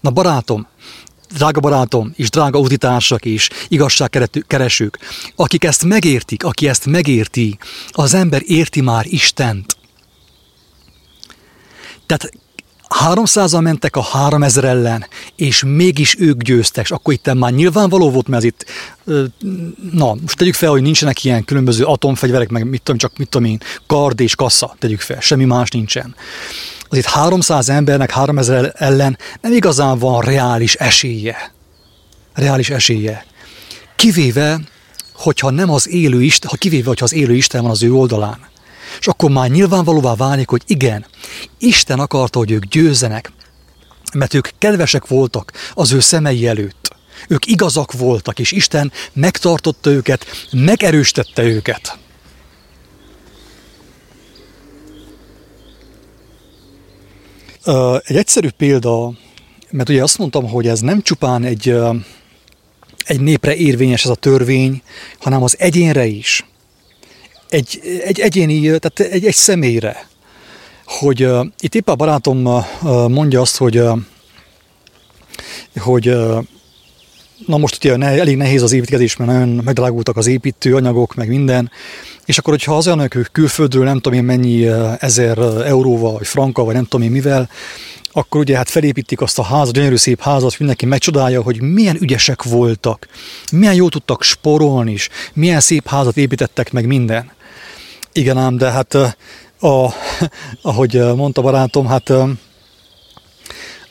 Na 0.00 0.10
barátom, 0.10 0.66
drága 1.34 1.60
barátom 1.60 2.12
és 2.16 2.30
drága 2.30 2.58
auditársak 2.58 3.24
és 3.24 3.48
igazságkeresők, 3.68 4.98
akik 5.36 5.64
ezt 5.64 5.84
megértik, 5.84 6.44
aki 6.44 6.68
ezt 6.68 6.86
megérti, 6.86 7.58
az 7.90 8.14
ember 8.14 8.42
érti 8.44 8.80
már 8.80 9.06
Istent. 9.06 9.76
Tehát 12.06 12.32
300 12.92 13.52
mentek 13.52 13.96
a 13.96 14.02
3000 14.02 14.64
ellen, 14.64 15.06
és 15.36 15.62
mégis 15.66 16.16
ők 16.18 16.42
győztek, 16.42 16.86
akkor 16.90 17.14
itt 17.14 17.34
már 17.34 17.52
nyilvánvaló 17.52 18.10
volt, 18.10 18.28
mert 18.28 18.44
itt, 18.44 18.64
na, 19.92 20.14
most 20.14 20.36
tegyük 20.36 20.54
fel, 20.54 20.70
hogy 20.70 20.82
nincsenek 20.82 21.24
ilyen 21.24 21.44
különböző 21.44 21.84
atomfegyverek, 21.84 22.48
meg 22.48 22.68
mit 22.68 22.82
tudom, 22.82 22.98
csak 22.98 23.16
mit 23.16 23.28
tudom 23.28 23.46
én, 23.46 23.60
kard 23.86 24.20
és 24.20 24.34
kassa, 24.34 24.74
tegyük 24.78 25.00
fel, 25.00 25.20
semmi 25.20 25.44
más 25.44 25.70
nincsen. 25.70 26.14
Az 26.88 26.98
itt 26.98 27.04
300 27.04 27.68
embernek 27.68 28.10
3000 28.10 28.72
ellen 28.76 29.18
nem 29.40 29.52
igazán 29.52 29.98
van 29.98 30.20
reális 30.20 30.74
esélye. 30.74 31.52
Reális 32.34 32.70
esélye. 32.70 33.24
Kivéve, 33.96 34.60
hogyha 35.14 35.50
nem 35.50 35.70
az 35.70 35.88
élő 35.88 36.22
Isten, 36.22 36.50
ha 36.50 36.56
kivéve, 36.56 36.88
hogyha 36.88 37.04
az 37.04 37.12
élő 37.12 37.34
Isten 37.34 37.62
van 37.62 37.70
az 37.70 37.82
ő 37.82 37.92
oldalán. 37.92 38.50
És 38.98 39.06
akkor 39.06 39.30
már 39.30 39.50
nyilvánvalóvá 39.50 40.14
válik, 40.14 40.48
hogy 40.48 40.62
igen, 40.66 41.06
Isten 41.58 41.98
akarta, 41.98 42.38
hogy 42.38 42.50
ők 42.50 42.64
győzzenek, 42.64 43.32
mert 44.12 44.34
ők 44.34 44.48
kedvesek 44.58 45.06
voltak 45.06 45.52
az 45.74 45.92
ő 45.92 46.00
szemei 46.00 46.46
előtt. 46.46 46.90
Ők 47.28 47.46
igazak 47.46 47.92
voltak, 47.92 48.38
és 48.38 48.52
Isten 48.52 48.92
megtartotta 49.12 49.90
őket, 49.90 50.26
megerősítette 50.50 51.42
őket. 51.42 51.98
Egy 58.02 58.16
egyszerű 58.16 58.48
példa, 58.48 59.12
mert 59.70 59.88
ugye 59.88 60.02
azt 60.02 60.18
mondtam, 60.18 60.48
hogy 60.48 60.66
ez 60.66 60.80
nem 60.80 61.02
csupán 61.02 61.44
egy, 61.44 61.74
egy 63.04 63.20
népre 63.20 63.54
érvényes 63.54 64.04
ez 64.04 64.10
a 64.10 64.14
törvény, 64.14 64.82
hanem 65.18 65.42
az 65.42 65.58
egyénre 65.58 66.06
is 66.06 66.44
egy, 67.52 67.80
egy 68.04 68.20
egyéni, 68.20 68.60
tehát 68.60 69.00
egy, 69.12 69.26
egy 69.26 69.34
személyre. 69.34 70.06
Hogy 70.84 71.24
uh, 71.24 71.46
itt 71.60 71.74
épp 71.74 71.88
a 71.88 71.94
barátom 71.94 72.44
uh, 72.46 72.64
mondja 73.08 73.40
azt, 73.40 73.56
hogy, 73.56 73.78
uh, 73.78 73.98
hogy 75.76 76.08
uh, 76.08 76.44
na 77.46 77.56
most 77.56 77.76
ugye 77.76 77.96
ne, 77.96 78.06
elég 78.06 78.36
nehéz 78.36 78.62
az 78.62 78.72
építkezés, 78.72 79.16
mert 79.16 79.30
nagyon 79.30 79.48
megdrágultak 79.48 80.16
az 80.16 80.26
építőanyagok, 80.26 81.14
meg 81.14 81.28
minden, 81.28 81.70
és 82.24 82.38
akkor, 82.38 82.52
hogyha 82.52 82.76
az 82.76 82.86
olyanok 82.86 83.28
külföldről 83.32 83.84
nem 83.84 84.00
tudom 84.00 84.18
én 84.18 84.24
mennyi 84.24 84.66
ezer 84.98 85.38
euróval, 85.66 86.12
vagy 86.12 86.26
franka, 86.26 86.64
vagy 86.64 86.74
nem 86.74 86.84
tudom 86.84 87.06
én 87.06 87.12
mivel, 87.12 87.48
akkor 88.12 88.40
ugye 88.40 88.56
hát 88.56 88.70
felépítik 88.70 89.20
azt 89.20 89.38
a 89.38 89.42
házat, 89.42 89.74
gyönyörű 89.74 89.96
szép 89.96 90.20
házat, 90.20 90.58
mindenki 90.58 90.86
megcsodálja, 90.86 91.42
hogy 91.42 91.62
milyen 91.62 91.96
ügyesek 92.00 92.42
voltak, 92.42 93.08
milyen 93.52 93.74
jól 93.74 93.90
tudtak 93.90 94.22
sporolni 94.22 94.92
is, 94.92 95.08
milyen 95.32 95.60
szép 95.60 95.88
házat 95.88 96.16
építettek 96.16 96.72
meg 96.72 96.86
minden. 96.86 97.30
Igen 98.12 98.38
ám, 98.38 98.56
de 98.56 98.70
hát 98.70 98.94
a, 98.94 99.14
ahogy 100.62 101.14
mondta 101.16 101.42
barátom, 101.42 101.86
hát 101.86 102.10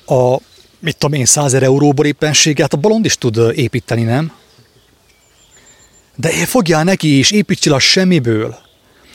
a, 0.05 0.39
mit 0.79 0.97
tudom 0.97 1.19
én, 1.19 1.25
százer 1.25 1.63
euróból 1.63 2.05
éppenséget 2.05 2.73
a 2.73 2.77
balond 2.77 3.05
is 3.05 3.17
tud 3.17 3.51
építeni, 3.55 4.03
nem? 4.03 4.31
De 6.15 6.29
fogjál 6.29 6.83
neki 6.83 7.07
és 7.07 7.31
építsél 7.31 7.73
a 7.73 7.79
semmiből. 7.79 8.57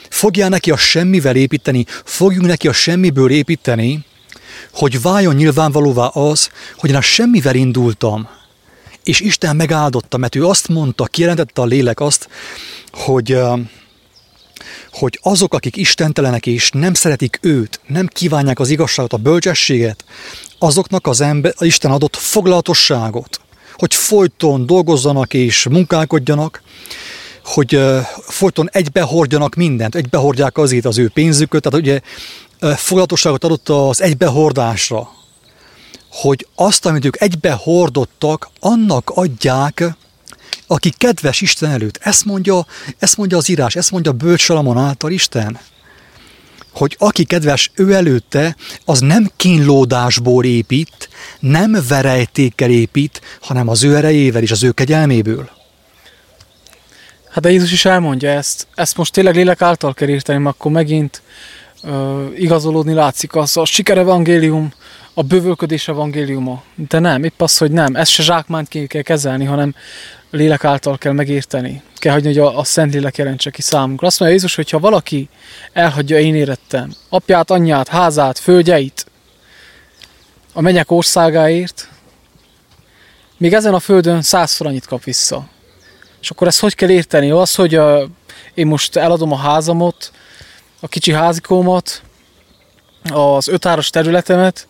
Fogjál 0.08 0.48
neki 0.48 0.70
a 0.70 0.76
semmivel 0.76 1.36
építeni, 1.36 1.86
fogjunk 2.04 2.46
neki 2.46 2.68
a 2.68 2.72
semmiből 2.72 3.30
építeni, 3.30 4.04
hogy 4.72 5.02
váljon 5.02 5.34
nyilvánvalóvá 5.34 6.06
az, 6.06 6.50
hogy 6.76 6.90
én 6.90 6.96
a 6.96 7.00
semmivel 7.00 7.54
indultam, 7.54 8.28
és 9.04 9.20
Isten 9.20 9.56
megáldotta, 9.56 10.16
mert 10.16 10.34
ő 10.34 10.46
azt 10.46 10.68
mondta, 10.68 11.04
kijelentette 11.04 11.60
a 11.60 11.64
lélek 11.64 12.00
azt, 12.00 12.28
hogy, 12.92 13.38
hogy 14.92 15.18
azok, 15.22 15.54
akik 15.54 15.76
istentelenek 15.76 16.46
és 16.46 16.70
nem 16.70 16.94
szeretik 16.94 17.38
őt, 17.42 17.80
nem 17.86 18.06
kívánják 18.06 18.58
az 18.58 18.70
igazságot, 18.70 19.12
a 19.12 19.16
bölcsességet, 19.16 20.04
azoknak 20.58 21.06
az 21.06 21.20
ember, 21.20 21.54
Isten 21.58 21.90
adott 21.90 22.16
foglalatosságot, 22.16 23.40
hogy 23.72 23.94
folyton 23.94 24.66
dolgozzanak 24.66 25.34
és 25.34 25.66
munkálkodjanak, 25.70 26.62
hogy 27.44 27.80
folyton 28.20 28.68
egybehordjanak 28.72 29.54
mindent, 29.54 29.94
egybehordják 29.94 30.58
azért 30.58 30.84
az 30.84 30.98
ő 30.98 31.08
pénzüket, 31.08 31.62
tehát 31.62 31.80
ugye 31.80 32.00
foglalatosságot 32.60 33.44
adott 33.44 33.68
az 33.68 34.02
egybehordásra, 34.02 35.10
hogy 36.10 36.46
azt, 36.54 36.86
amit 36.86 37.04
ők 37.04 37.20
egybehordottak, 37.20 38.50
annak 38.60 39.10
adják, 39.14 39.84
aki 40.66 40.90
kedves 40.90 41.40
Isten 41.40 41.70
előtt. 41.70 41.98
Ezt 42.02 42.24
mondja, 42.24 42.66
ezt 42.98 43.16
mondja 43.16 43.36
az 43.36 43.48
írás, 43.48 43.76
ezt 43.76 43.90
mondja 43.90 44.12
Bölcs 44.12 44.40
Salamon 44.40 44.78
által 44.78 45.10
Isten. 45.10 45.58
Hogy 46.72 46.96
aki 46.98 47.24
kedves 47.24 47.70
ő 47.74 47.94
előtte, 47.94 48.56
az 48.84 49.00
nem 49.00 49.30
kínlódásból 49.36 50.44
épít, 50.44 51.08
nem 51.40 51.76
verejtékkel 51.88 52.70
épít, 52.70 53.20
hanem 53.40 53.68
az 53.68 53.84
ő 53.84 53.96
erejével 53.96 54.42
és 54.42 54.50
az 54.50 54.62
ő 54.64 54.70
kegyelméből. 54.70 55.50
Hát 57.30 57.44
de 57.44 57.50
Jézus 57.50 57.72
is 57.72 57.84
elmondja 57.84 58.30
ezt. 58.30 58.66
Ezt 58.74 58.96
most 58.96 59.12
tényleg 59.12 59.34
lélek 59.34 59.62
által 59.62 59.94
kell 59.94 60.08
írtani, 60.08 60.46
akkor 60.46 60.72
megint 60.72 61.22
igazolódni 62.36 62.92
látszik 62.92 63.34
az 63.34 63.56
a 63.56 63.64
sikerevangélium, 63.64 64.72
a 65.14 65.22
bővölködés 65.22 65.88
evangéliuma. 65.88 66.62
De 66.74 66.98
nem, 66.98 67.24
épp 67.24 67.42
az, 67.42 67.56
hogy 67.56 67.70
nem, 67.70 67.94
ezt 67.94 68.10
se 68.10 68.22
zsákmányt 68.22 68.68
kell 68.68 69.02
kezelni, 69.02 69.44
hanem 69.44 69.74
lélek 70.30 70.64
által 70.64 70.98
kell 70.98 71.12
megérteni. 71.12 71.82
Kell 71.94 72.12
hagyni, 72.12 72.28
hogy 72.28 72.38
a, 72.38 72.58
a 72.58 72.64
Szent 72.64 72.92
Lélek 72.92 73.16
jelentse 73.16 73.50
ki 73.50 73.62
számunkra. 73.62 74.06
Azt 74.06 74.18
mondja 74.18 74.36
Jézus, 74.36 74.54
hogy 74.54 74.70
ha 74.70 74.78
valaki 74.78 75.28
elhagyja 75.72 76.18
én 76.18 76.34
érettem, 76.34 76.92
apját, 77.08 77.50
anyját, 77.50 77.88
házát, 77.88 78.38
földjeit, 78.38 79.06
a 80.52 80.60
menyek 80.60 80.90
országáért, 80.90 81.88
még 83.36 83.52
ezen 83.52 83.74
a 83.74 83.80
földön 83.80 84.22
százszor 84.22 84.66
annyit 84.66 84.86
kap 84.86 85.04
vissza. 85.04 85.48
És 86.20 86.30
akkor 86.30 86.46
ezt 86.46 86.60
hogy 86.60 86.74
kell 86.74 86.90
érteni? 86.90 87.30
Az, 87.30 87.54
hogy 87.54 87.74
a, 87.74 88.08
én 88.54 88.66
most 88.66 88.96
eladom 88.96 89.32
a 89.32 89.36
házamot, 89.36 90.12
a 90.80 90.88
kicsi 90.88 91.12
házikómat, 91.12 92.02
az 93.12 93.48
ötáros 93.48 93.90
területemet, 93.90 94.68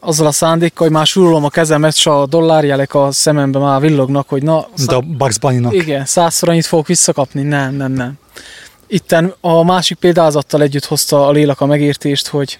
azzal 0.00 0.26
a 0.26 0.32
szándékkal, 0.32 0.86
hogy 0.86 0.96
már 0.96 1.06
súrolom 1.06 1.44
a 1.44 1.48
kezemet, 1.48 1.94
és 1.94 2.06
a 2.06 2.26
dollárjelek 2.26 2.94
a 2.94 3.12
szemembe 3.12 3.58
már 3.58 3.80
villognak, 3.80 4.28
hogy 4.28 4.42
na... 4.42 4.66
De 4.86 4.94
a 4.94 5.00
Bugs 5.00 5.38
Bunny-nak. 5.38 5.72
Igen, 5.72 6.04
százszor 6.04 6.48
annyit 6.48 6.66
fogok 6.66 6.86
visszakapni. 6.86 7.42
Nem, 7.42 7.74
nem, 7.74 7.92
nem. 7.92 8.18
Itten 8.86 9.34
a 9.40 9.64
másik 9.64 9.98
példázattal 9.98 10.62
együtt 10.62 10.84
hozta 10.84 11.26
a 11.26 11.30
lélek 11.30 11.60
a 11.60 11.66
megértést, 11.66 12.26
hogy, 12.26 12.58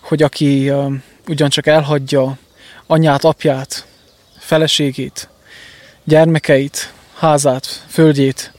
hogy 0.00 0.22
aki 0.22 0.70
uh, 0.70 0.92
ugyancsak 1.28 1.66
elhagyja 1.66 2.38
anyját, 2.86 3.24
apját, 3.24 3.86
feleségét, 4.38 5.28
gyermekeit, 6.04 6.92
házát, 7.14 7.84
földjét, 7.88 8.52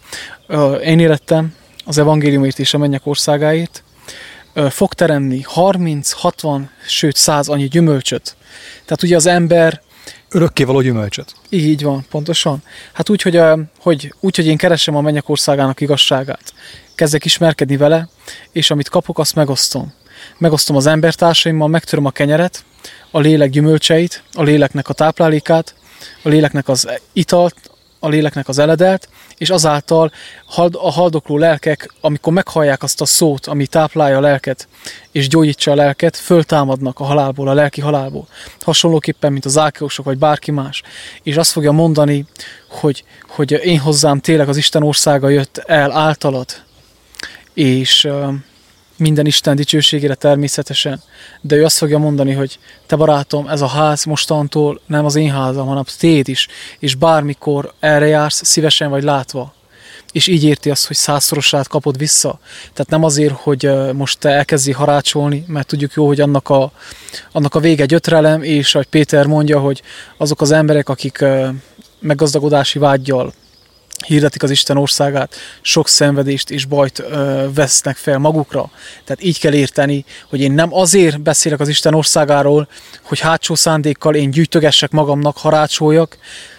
uh, 0.47 0.87
én 0.87 0.99
élettem 0.99 1.53
az 1.85 1.97
evangéliumért 1.97 2.59
és 2.59 2.73
a 2.73 2.77
mennyek 2.77 3.05
országáért, 3.05 3.83
fog 4.69 4.93
teremni 4.93 5.41
30, 5.41 6.11
60, 6.11 6.69
sőt 6.87 7.15
100 7.15 7.47
annyi 7.47 7.67
gyümölcsöt. 7.67 8.35
Tehát 8.85 9.03
ugye 9.03 9.15
az 9.15 9.25
ember 9.25 9.83
Örökkévaló 10.29 10.81
gyümölcsöt. 10.81 11.33
Így 11.49 11.83
van, 11.83 12.05
pontosan. 12.09 12.63
Hát 12.93 13.09
úgy, 13.09 13.21
hogy, 13.21 13.41
hogy, 13.79 14.13
úgy, 14.19 14.35
hogy 14.35 14.45
én 14.45 14.57
keresem 14.57 14.95
a 14.95 15.01
mennyek 15.01 15.29
országának 15.29 15.81
igazságát. 15.81 16.53
Kezdek 16.95 17.25
ismerkedni 17.25 17.77
vele, 17.77 18.07
és 18.51 18.71
amit 18.71 18.89
kapok, 18.89 19.19
azt 19.19 19.35
megosztom. 19.35 19.93
Megosztom 20.37 20.75
az 20.75 20.85
embertársaimmal, 20.85 21.67
megtöröm 21.67 22.05
a 22.05 22.11
kenyeret, 22.11 22.63
a 23.11 23.19
lélek 23.19 23.49
gyümölcseit, 23.49 24.23
a 24.33 24.43
léleknek 24.43 24.89
a 24.89 24.93
táplálékát, 24.93 25.75
a 26.23 26.29
léleknek 26.29 26.67
az 26.67 26.87
italt, 27.13 27.55
a 28.05 28.09
léleknek 28.09 28.47
az 28.47 28.57
eledelt, 28.57 29.09
és 29.37 29.49
azáltal 29.49 30.11
a 30.71 30.91
haldokló 30.91 31.37
lelkek, 31.37 31.93
amikor 32.01 32.33
meghallják 32.33 32.83
azt 32.83 33.01
a 33.01 33.05
szót, 33.05 33.45
ami 33.45 33.67
táplálja 33.67 34.17
a 34.17 34.21
lelket, 34.21 34.67
és 35.11 35.27
gyógyítsa 35.27 35.71
a 35.71 35.75
lelket, 35.75 36.17
föltámadnak 36.17 36.99
a 36.99 37.03
halálból, 37.03 37.47
a 37.47 37.53
lelki 37.53 37.81
halálból. 37.81 38.27
Hasonlóképpen, 38.61 39.31
mint 39.31 39.45
az 39.45 39.57
ákeusok, 39.57 40.05
vagy 40.05 40.17
bárki 40.17 40.51
más. 40.51 40.81
És 41.23 41.37
azt 41.37 41.51
fogja 41.51 41.71
mondani, 41.71 42.25
hogy, 42.69 43.03
hogy 43.27 43.51
én 43.51 43.79
hozzám 43.79 44.19
tényleg 44.19 44.49
az 44.49 44.57
Isten 44.57 44.83
országa 44.83 45.29
jött 45.29 45.57
el 45.57 45.91
általad, 45.91 46.47
és 47.53 48.07
minden 48.97 49.25
Isten 49.25 49.55
dicsőségére 49.55 50.15
természetesen, 50.15 51.01
de 51.41 51.55
ő 51.55 51.63
azt 51.63 51.77
fogja 51.77 51.97
mondani, 51.97 52.33
hogy 52.33 52.59
te 52.85 52.95
barátom, 52.95 53.47
ez 53.47 53.61
a 53.61 53.67
ház 53.67 54.03
mostantól 54.03 54.81
nem 54.87 55.05
az 55.05 55.15
én 55.15 55.31
házam, 55.31 55.67
hanem 55.67 55.83
téd 55.97 56.27
is, 56.27 56.47
és 56.79 56.95
bármikor 56.95 57.73
erre 57.79 58.05
jársz, 58.05 58.45
szívesen 58.45 58.89
vagy 58.89 59.03
látva. 59.03 59.53
És 60.11 60.27
így 60.27 60.43
érti 60.43 60.69
azt, 60.69 60.87
hogy 60.87 60.95
százszorosát 60.95 61.67
kapod 61.67 61.97
vissza. 61.97 62.39
Tehát 62.73 62.91
nem 62.91 63.03
azért, 63.03 63.33
hogy 63.33 63.69
most 63.93 64.19
te 64.19 64.29
elkezdi 64.29 64.71
harácsolni, 64.71 65.45
mert 65.47 65.67
tudjuk 65.67 65.93
jó, 65.93 66.07
hogy 66.07 66.21
annak 66.21 66.49
a, 66.49 66.71
annak 67.31 67.55
a 67.55 67.59
vége 67.59 67.85
gyötrelem, 67.85 68.43
és 68.43 68.75
ahogy 68.75 68.87
Péter 68.87 69.25
mondja, 69.25 69.59
hogy 69.59 69.81
azok 70.17 70.41
az 70.41 70.51
emberek, 70.51 70.89
akik 70.89 71.25
meggazdagodási 71.99 72.79
vágyjal 72.79 73.33
hirdetik 74.07 74.43
az 74.43 74.49
Isten 74.49 74.77
országát, 74.77 75.35
sok 75.61 75.87
szenvedést 75.87 76.49
és 76.49 76.65
bajt 76.65 76.99
ö, 76.99 77.45
vesznek 77.53 77.95
fel 77.95 78.17
magukra. 78.17 78.69
Tehát 79.03 79.23
így 79.23 79.39
kell 79.39 79.53
érteni, 79.53 80.05
hogy 80.29 80.41
én 80.41 80.51
nem 80.51 80.73
azért 80.73 81.21
beszélek 81.21 81.59
az 81.59 81.67
Isten 81.67 81.93
országáról, 81.93 82.67
hogy 83.03 83.19
hátsó 83.19 83.55
szándékkal 83.55 84.15
én 84.15 84.29
gyűjtögessek 84.29 84.91
magamnak, 84.91 85.37
harácsoljak, 85.37 86.17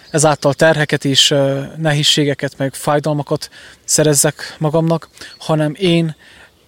ezáltal 0.09 0.53
terheket 0.53 1.05
és 1.05 1.31
ö, 1.31 1.61
nehézségeket, 1.77 2.57
meg 2.57 2.73
fájdalmakat 2.73 3.49
szerezzek 3.83 4.55
magamnak, 4.57 5.09
hanem 5.37 5.73
én, 5.77 6.15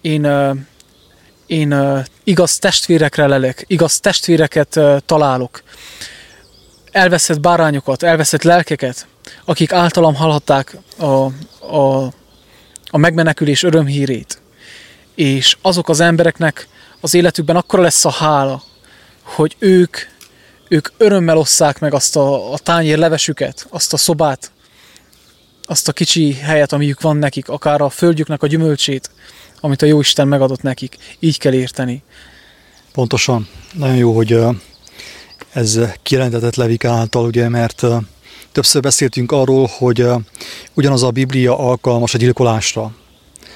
én, 0.00 0.24
ö, 0.24 0.52
én 1.46 1.70
ö, 1.70 1.98
igaz 2.24 2.58
testvérekre 2.58 3.26
lelek, 3.26 3.64
igaz 3.66 4.00
testvéreket 4.00 4.76
ö, 4.76 4.96
találok, 5.06 5.62
elveszett 6.90 7.40
bárányokat, 7.40 8.02
elveszett 8.02 8.42
lelkeket, 8.42 9.06
akik 9.44 9.72
általam 9.72 10.14
hallhatták 10.14 10.76
a, 10.98 11.04
a, 11.76 12.12
a 12.90 12.98
megmenekülés 12.98 13.62
örömhírét. 13.62 14.40
És 15.14 15.56
azok 15.62 15.88
az 15.88 16.00
embereknek 16.00 16.68
az 17.00 17.14
életükben 17.14 17.56
akkora 17.56 17.82
lesz 17.82 18.04
a 18.04 18.10
hála, 18.10 18.62
hogy 19.22 19.56
ők, 19.58 19.96
ők 20.68 20.88
örömmel 20.96 21.36
osszák 21.36 21.78
meg 21.78 21.94
azt 21.94 22.16
a, 22.16 22.52
a 22.52 22.58
tányér 22.58 22.98
levesüket, 22.98 23.66
azt 23.70 23.92
a 23.92 23.96
szobát, 23.96 24.50
azt 25.62 25.88
a 25.88 25.92
kicsi 25.92 26.34
helyet, 26.34 26.72
amiük 26.72 27.00
van 27.00 27.16
nekik, 27.16 27.48
akár 27.48 27.80
a 27.80 27.88
földjüknek 27.88 28.42
a 28.42 28.46
gyümölcsét, 28.46 29.10
amit 29.60 29.82
a 29.82 29.86
Jóisten 29.86 30.28
megadott 30.28 30.62
nekik. 30.62 30.96
Így 31.18 31.38
kell 31.38 31.52
érteni. 31.52 32.02
Pontosan. 32.92 33.48
Nagyon 33.72 33.96
jó, 33.96 34.16
hogy 34.16 34.38
ez 35.52 35.80
kijelentetett 36.02 36.54
Levik 36.54 36.84
által, 36.84 37.24
ugye, 37.24 37.48
mert 37.48 37.82
többször 38.52 38.82
beszéltünk 38.82 39.32
arról, 39.32 39.70
hogy 39.78 40.06
ugyanaz 40.74 41.02
a 41.02 41.10
Biblia 41.10 41.58
alkalmas 41.58 42.14
a 42.14 42.18
gyilkolásra, 42.18 42.90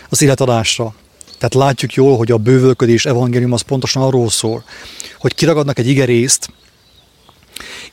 az 0.08 0.22
életadásra. 0.22 0.94
Tehát 1.38 1.54
látjuk 1.54 1.94
jól, 1.94 2.16
hogy 2.16 2.30
a 2.30 2.36
bővölködés 2.36 3.06
evangélium 3.06 3.52
az 3.52 3.60
pontosan 3.60 4.02
arról 4.02 4.30
szól, 4.30 4.64
hogy 5.18 5.34
kiragadnak 5.34 5.78
egy 5.78 5.88
igerészt, 5.88 6.48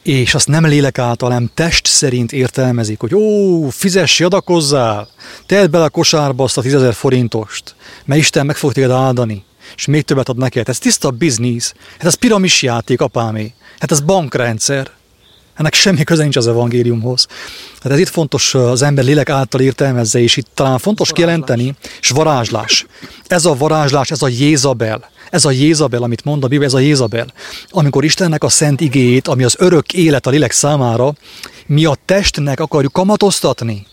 és 0.03 0.33
azt 0.33 0.47
nem 0.47 0.65
lélek 0.65 0.97
által, 0.97 1.29
hanem 1.29 1.51
test 1.53 1.85
szerint 1.85 2.31
értelmezik, 2.31 2.99
hogy 2.99 3.15
ó, 3.15 3.69
fizessi, 3.69 4.23
adakozzál, 4.23 5.07
tedd 5.45 5.69
bele 5.69 5.83
a 5.83 5.89
kosárba 5.89 6.43
azt 6.43 6.57
a 6.57 6.61
tízezer 6.61 6.93
forintost, 6.93 7.75
mert 8.05 8.21
Isten 8.21 8.45
meg 8.45 8.55
fog 8.55 8.71
téged 8.71 8.91
áldani, 8.91 9.43
és 9.75 9.85
még 9.85 10.03
többet 10.03 10.29
ad 10.29 10.37
neked. 10.37 10.69
Ez 10.69 10.79
tiszta 10.79 11.09
biznisz, 11.09 11.73
hát 11.97 12.05
ez 12.05 12.13
piramis 12.13 12.61
játék, 12.61 13.01
apámé, 13.01 13.53
hát 13.79 13.91
ez 13.91 13.99
bankrendszer. 13.99 14.91
Ennek 15.55 15.73
semmi 15.73 16.03
köze 16.03 16.21
nincs 16.21 16.35
az 16.35 16.47
evangéliumhoz. 16.47 17.27
Hát 17.81 17.91
ez 17.91 17.99
itt 17.99 18.09
fontos 18.09 18.53
az 18.53 18.81
ember 18.81 19.03
lélek 19.03 19.29
által 19.29 19.61
értelmezze, 19.61 20.19
és 20.19 20.37
itt 20.37 20.47
talán 20.53 20.77
fontos 20.77 21.09
varázslás. 21.09 21.45
kijelenteni, 21.45 21.75
és 22.01 22.09
varázslás. 22.09 22.85
Ez 23.27 23.45
a 23.45 23.55
varázslás, 23.55 24.11
ez 24.11 24.21
a 24.21 24.27
Jézabel. 24.27 25.09
Ez 25.29 25.45
a 25.45 25.51
Jézabel, 25.51 26.03
amit 26.03 26.23
mond 26.23 26.43
a 26.43 26.47
Biblia, 26.47 26.67
ez 26.67 26.73
a 26.73 26.79
Jézabel. 26.79 27.33
Amikor 27.69 28.03
Istennek 28.03 28.43
a 28.43 28.49
szent 28.49 28.81
igéjét, 28.81 29.27
ami 29.27 29.43
az 29.43 29.55
örök 29.59 29.93
élet 29.93 30.27
a 30.27 30.29
lélek 30.29 30.51
számára, 30.51 31.13
mi 31.65 31.85
a 31.85 31.97
testnek 32.05 32.59
akarjuk 32.59 32.93
kamatoztatni. 32.93 33.87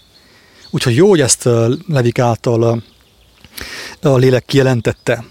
Úgyhogy 0.71 0.95
jó, 0.95 1.09
hogy 1.09 1.21
ezt 1.21 1.49
Levik 1.89 2.19
által 2.19 2.83
a 4.03 4.17
lélek 4.17 4.45
kijelentette. 4.45 5.25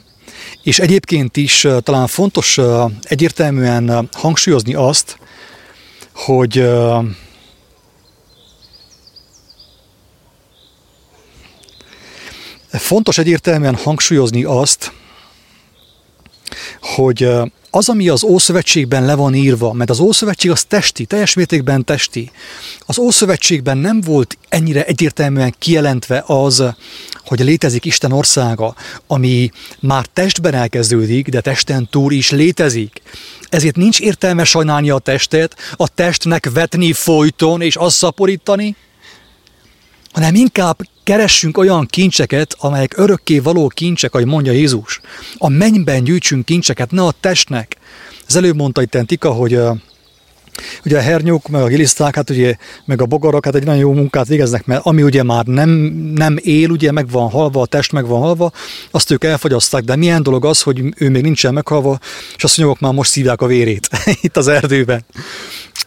És 0.63 0.79
egyébként 0.79 1.37
is 1.37 1.67
talán 1.83 2.07
fontos 2.07 2.59
egyértelműen 3.01 4.09
hangsúlyozni 4.11 4.73
azt, 4.73 5.17
hogy 6.25 6.69
fontos 12.69 13.17
egyértelműen 13.17 13.75
hangsúlyozni 13.75 14.43
azt, 14.43 14.91
hogy 16.81 17.29
az, 17.69 17.89
ami 17.89 18.09
az 18.09 18.23
Ószövetségben 18.23 19.05
le 19.05 19.15
van 19.15 19.33
írva, 19.33 19.73
mert 19.73 19.89
az 19.89 19.99
Ószövetség 19.99 20.51
az 20.51 20.63
testi, 20.63 21.05
teljes 21.05 21.33
mértékben 21.33 21.83
testi. 21.83 22.31
Az 22.79 22.97
Ószövetségben 22.97 23.77
nem 23.77 24.01
volt 24.01 24.37
ennyire 24.49 24.85
egyértelműen 24.85 25.55
kijelentve 25.59 26.23
az, 26.27 26.63
hogy 27.25 27.39
létezik 27.39 27.85
Isten 27.85 28.11
országa, 28.11 28.75
ami 29.07 29.51
már 29.79 30.05
testben 30.05 30.53
elkezdődik, 30.53 31.27
de 31.27 31.41
testen 31.41 31.87
túl 31.91 32.11
is 32.11 32.31
létezik. 32.31 33.01
Ezért 33.49 33.75
nincs 33.75 33.99
értelme 33.99 34.43
sajnálni 34.43 34.89
a 34.89 34.99
testet, 34.99 35.55
a 35.75 35.87
testnek 35.87 36.49
vetni 36.53 36.93
folyton 36.93 37.61
és 37.61 37.75
azt 37.75 37.95
szaporítani, 37.95 38.75
hanem 40.11 40.35
inkább 40.35 40.77
keressünk 41.03 41.57
olyan 41.57 41.85
kincseket, 41.85 42.55
amelyek 42.59 42.97
örökké 42.97 43.39
való 43.39 43.67
kincsek, 43.67 44.13
ahogy 44.13 44.25
mondja 44.25 44.51
Jézus. 44.51 45.01
A 45.37 45.47
mennyben 45.47 46.03
gyűjtsünk 46.03 46.45
kincseket, 46.45 46.91
ne 46.91 47.03
a 47.03 47.13
testnek. 47.19 47.77
Az 48.27 48.35
előbb 48.35 48.55
mondta 48.55 48.81
itt 48.81 48.97
Tika, 49.05 49.31
hogy 49.31 49.59
Ugye 50.85 50.97
a 50.97 51.01
hernyók, 51.01 51.47
meg 51.47 51.61
a 51.61 51.67
giliszták, 51.67 52.15
hát 52.15 52.29
ugye, 52.29 52.55
meg 52.85 53.01
a 53.01 53.05
bogarak, 53.05 53.45
hát 53.45 53.55
egy 53.55 53.65
nagyon 53.65 53.79
jó 53.79 53.93
munkát 53.93 54.27
végeznek, 54.27 54.65
mert 54.65 54.85
ami 54.85 55.03
ugye 55.03 55.23
már 55.23 55.45
nem, 55.45 55.69
nem 56.15 56.37
él, 56.41 56.69
ugye 56.69 56.91
meg 56.91 57.09
van 57.09 57.29
halva, 57.29 57.61
a 57.61 57.65
test 57.65 57.91
meg 57.91 58.07
van 58.07 58.21
halva, 58.21 58.51
azt 58.91 59.11
ők 59.11 59.23
elfogyaszták, 59.23 59.83
de 59.83 59.95
milyen 59.95 60.23
dolog 60.23 60.45
az, 60.45 60.61
hogy 60.61 60.81
ő 60.97 61.09
még 61.09 61.21
nincsen 61.21 61.53
meghalva, 61.53 61.99
és 62.35 62.43
a 62.43 62.47
szúnyogok 62.47 62.79
már 62.79 62.93
most 62.93 63.11
szívják 63.11 63.41
a 63.41 63.45
vérét 63.45 63.89
itt 64.21 64.37
az 64.37 64.47
erdőben. 64.47 65.05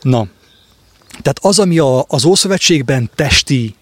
Na, 0.03 0.27
tehát 1.11 1.39
az, 1.41 1.59
ami 1.59 1.79
a, 1.79 2.05
az 2.09 2.25
Ószövetségben 2.25 3.11
testi, 3.15 3.75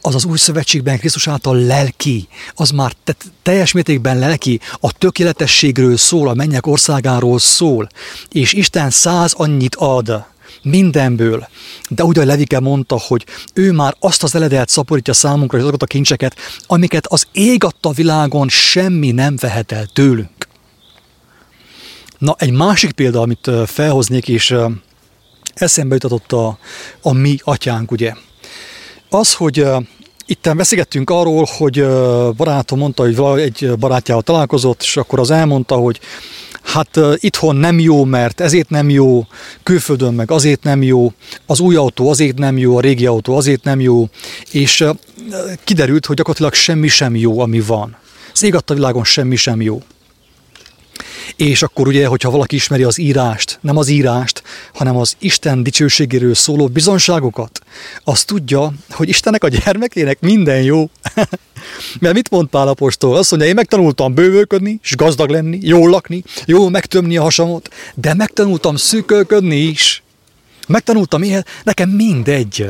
az 0.00 0.14
az 0.14 0.24
új 0.24 0.38
szövetségben 0.38 0.98
Krisztus 0.98 1.28
által 1.28 1.56
lelki, 1.56 2.28
az 2.54 2.70
már 2.70 2.92
te, 3.04 3.14
teljes 3.42 3.72
mértékben 3.72 4.18
lelki, 4.18 4.60
a 4.80 4.92
tökéletességről 4.92 5.96
szól, 5.96 6.28
a 6.28 6.34
mennyek 6.34 6.66
országáról 6.66 7.38
szól, 7.38 7.88
és 8.32 8.52
Isten 8.52 8.90
száz 8.90 9.32
annyit 9.32 9.74
ad 9.74 10.24
mindenből. 10.62 11.48
De 11.88 12.04
úgy, 12.04 12.16
ahogy 12.16 12.28
Levike 12.28 12.60
mondta, 12.60 13.00
hogy 13.06 13.26
ő 13.54 13.72
már 13.72 13.96
azt 14.00 14.22
az 14.22 14.34
eledelt 14.34 14.68
szaporítja 14.68 15.12
számunkra, 15.12 15.56
és 15.56 15.62
azokat 15.62 15.82
a 15.82 15.86
kincseket, 15.86 16.36
amiket 16.66 17.06
az 17.06 17.26
ég 17.32 17.64
adta 17.64 17.90
világon 17.90 18.48
semmi 18.48 19.10
nem 19.10 19.36
vehet 19.36 19.72
el 19.72 19.86
tőlünk. 19.86 20.48
Na, 22.18 22.34
egy 22.38 22.52
másik 22.52 22.92
példa, 22.92 23.20
amit 23.20 23.50
felhoznék, 23.66 24.28
és 24.28 24.54
eszembe 25.54 25.94
jutatott 25.94 26.32
a, 26.32 26.58
a 27.02 27.12
mi 27.12 27.38
atyánk, 27.42 27.90
ugye, 27.90 28.14
az, 29.10 29.34
hogy 29.34 29.66
itten 30.26 30.56
beszélgettünk 30.56 31.10
arról, 31.10 31.46
hogy 31.56 31.84
barátom 32.36 32.78
mondta, 32.78 33.02
hogy 33.02 33.40
egy 33.40 33.72
barátjával 33.78 34.22
találkozott, 34.22 34.82
és 34.82 34.96
akkor 34.96 35.18
az 35.18 35.30
elmondta, 35.30 35.74
hogy 35.74 36.00
hát 36.62 36.98
itthon 37.14 37.56
nem 37.56 37.78
jó, 37.78 38.04
mert 38.04 38.40
ezért 38.40 38.70
nem 38.70 38.88
jó, 38.88 39.26
külföldön 39.62 40.14
meg 40.14 40.30
azért 40.30 40.62
nem 40.62 40.82
jó, 40.82 41.12
az 41.46 41.60
új 41.60 41.76
autó 41.76 42.10
azért 42.10 42.38
nem 42.38 42.58
jó, 42.58 42.76
a 42.76 42.80
régi 42.80 43.06
autó 43.06 43.36
azért 43.36 43.64
nem 43.64 43.80
jó, 43.80 44.08
és 44.50 44.84
kiderült, 45.64 46.06
hogy 46.06 46.16
gyakorlatilag 46.16 46.54
semmi 46.54 46.88
sem 46.88 47.16
jó, 47.16 47.40
ami 47.40 47.60
van. 47.60 47.96
Az 48.32 48.42
ég 48.42 48.56
világon 48.66 49.04
semmi 49.04 49.36
sem 49.36 49.60
jó. 49.60 49.82
És 51.36 51.62
akkor 51.62 51.86
ugye, 51.86 52.06
hogyha 52.06 52.30
valaki 52.30 52.54
ismeri 52.54 52.82
az 52.82 52.98
írást, 52.98 53.58
nem 53.62 53.76
az 53.76 53.88
írást, 53.88 54.42
hanem 54.74 54.96
az 54.96 55.16
Isten 55.18 55.62
dicsőségéről 55.62 56.34
szóló 56.34 56.68
bizonságokat, 56.68 57.60
az 58.04 58.24
tudja, 58.24 58.72
hogy 58.90 59.08
Istennek 59.08 59.44
a 59.44 59.48
gyermekének 59.48 60.20
minden 60.20 60.62
jó. 60.62 60.90
Mert 62.00 62.14
mit 62.14 62.30
mond 62.30 62.48
Pál 62.48 62.68
apostol? 62.68 63.16
Azt 63.16 63.30
mondja, 63.30 63.48
én 63.48 63.54
megtanultam 63.54 64.14
bővölködni, 64.14 64.78
és 64.82 64.96
gazdag 64.96 65.30
lenni, 65.30 65.58
jól 65.62 65.90
lakni, 65.90 66.22
jól 66.46 66.70
megtömni 66.70 67.16
a 67.16 67.22
hasamot, 67.22 67.68
de 67.94 68.14
megtanultam 68.14 68.76
szűkölködni 68.76 69.56
is. 69.56 70.02
Megtanultam 70.68 71.22
ilyen, 71.22 71.44
nekem 71.64 71.88
mindegy. 71.88 72.66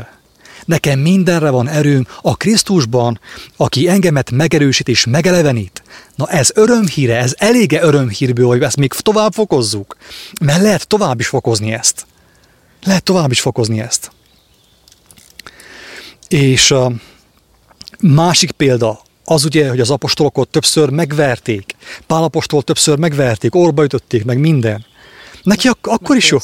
Nekem 0.70 0.98
mindenre 0.98 1.50
van 1.50 1.68
erőm 1.68 2.06
a 2.20 2.36
Krisztusban, 2.36 3.20
aki 3.56 3.88
engemet 3.88 4.30
megerősít 4.30 4.88
és 4.88 5.06
megelevenít. 5.06 5.82
Na 6.14 6.28
ez 6.28 6.50
örömhíre, 6.54 7.16
ez 7.16 7.34
elége 7.38 7.82
örömhírből, 7.82 8.46
hogy 8.46 8.62
ezt 8.62 8.76
még 8.76 8.92
tovább 8.92 9.32
fokozzuk. 9.32 9.96
Mert 10.40 10.62
lehet 10.62 10.86
tovább 10.86 11.20
is 11.20 11.26
fokozni 11.26 11.72
ezt. 11.72 12.06
Lehet 12.84 13.02
tovább 13.02 13.30
is 13.30 13.40
fokozni 13.40 13.80
ezt. 13.80 14.10
És 16.28 16.70
a 16.70 16.92
másik 18.00 18.50
példa, 18.50 19.00
az 19.24 19.44
ugye, 19.44 19.68
hogy 19.68 19.80
az 19.80 19.90
apostolokat 19.90 20.48
többször 20.48 20.90
megverték. 20.90 21.74
Pál 22.06 22.22
apostol 22.22 22.62
többször 22.62 22.98
megverték, 22.98 23.54
orba 23.54 23.84
ütötték, 23.84 24.24
meg 24.24 24.38
minden. 24.38 24.84
Neki 25.42 25.68
ak- 25.68 25.86
akkor 25.86 26.16
is 26.16 26.30
jó. 26.30 26.38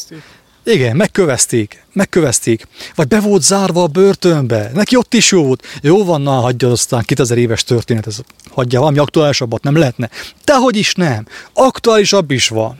Igen, 0.68 0.96
megkövezték, 0.96 1.84
megkövezték. 1.92 2.66
Vagy 2.94 3.08
be 3.08 3.20
volt 3.20 3.42
zárva 3.42 3.82
a 3.82 3.86
börtönbe. 3.86 4.70
Neki 4.74 4.96
ott 4.96 5.14
is 5.14 5.30
jó 5.30 5.44
volt. 5.44 5.66
Jó 5.82 6.04
van, 6.04 6.20
na, 6.20 6.30
hagyja 6.30 6.70
aztán 6.70 7.02
2000 7.02 7.38
éves 7.38 7.64
történet, 7.64 8.06
ez 8.06 8.18
hagyja 8.50 8.78
valami 8.78 8.98
aktuálisabbat, 8.98 9.62
nem 9.62 9.76
lehetne. 9.76 10.10
Dehogy 10.44 10.76
is 10.76 10.94
nem. 10.94 11.26
Aktuálisabb 11.52 12.30
is 12.30 12.48
van. 12.48 12.78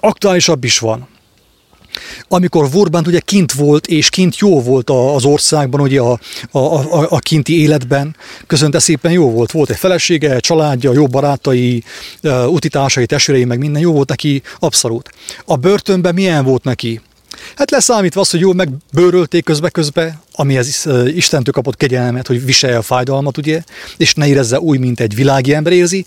Aktuálisabb 0.00 0.64
is 0.64 0.78
van 0.78 1.08
amikor 2.28 2.70
Vorbánt 2.70 3.06
ugye 3.06 3.20
kint 3.20 3.52
volt, 3.52 3.86
és 3.86 4.08
kint 4.08 4.38
jó 4.38 4.62
volt 4.62 4.90
az 4.90 5.24
országban, 5.24 5.80
ugye 5.80 6.00
a, 6.00 6.18
a, 6.50 6.58
a, 6.58 7.06
a 7.10 7.18
kinti 7.18 7.60
életben, 7.60 8.16
közönte 8.46 8.78
szépen 8.78 9.12
jó 9.12 9.30
volt. 9.30 9.52
Volt 9.52 9.70
egy 9.70 9.76
felesége, 9.76 10.40
családja, 10.40 10.92
jó 10.92 11.06
barátai, 11.06 11.82
utitársai, 12.46 13.06
testvérei, 13.06 13.44
meg 13.44 13.58
minden 13.58 13.82
jó 13.82 13.92
volt 13.92 14.08
neki, 14.08 14.42
abszolút. 14.58 15.10
A 15.44 15.56
börtönben 15.56 16.14
milyen 16.14 16.44
volt 16.44 16.64
neki? 16.64 17.00
Hát 17.56 17.70
leszámítva 17.70 18.20
az, 18.20 18.30
hogy 18.30 18.40
jól 18.40 18.54
megbőrölték 18.54 19.44
közbe-közbe, 19.44 20.20
amihez 20.32 20.86
Istentől 21.06 21.54
kapott 21.54 21.76
kegyelmet, 21.76 22.26
hogy 22.26 22.44
viselje 22.44 22.76
a 22.76 22.82
fájdalmat, 22.82 23.36
ugye, 23.36 23.62
és 23.96 24.14
ne 24.14 24.26
érezze 24.26 24.60
úgy, 24.60 24.78
mint 24.78 25.00
egy 25.00 25.14
világi 25.14 25.54
ember 25.54 25.72
érzi, 25.72 26.04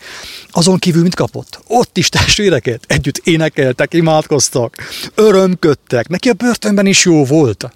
azon 0.51 0.77
kívül 0.77 1.01
mit 1.01 1.15
kapott? 1.15 1.59
Ott 1.67 1.97
is 1.97 2.09
testvéreket 2.09 2.83
együtt 2.87 3.17
énekeltek, 3.23 3.93
imádkoztak, 3.93 4.75
örömködtek, 5.15 6.07
neki 6.07 6.29
a 6.29 6.33
börtönben 6.33 6.85
is 6.85 7.05
jó 7.05 7.25
volt. 7.25 7.69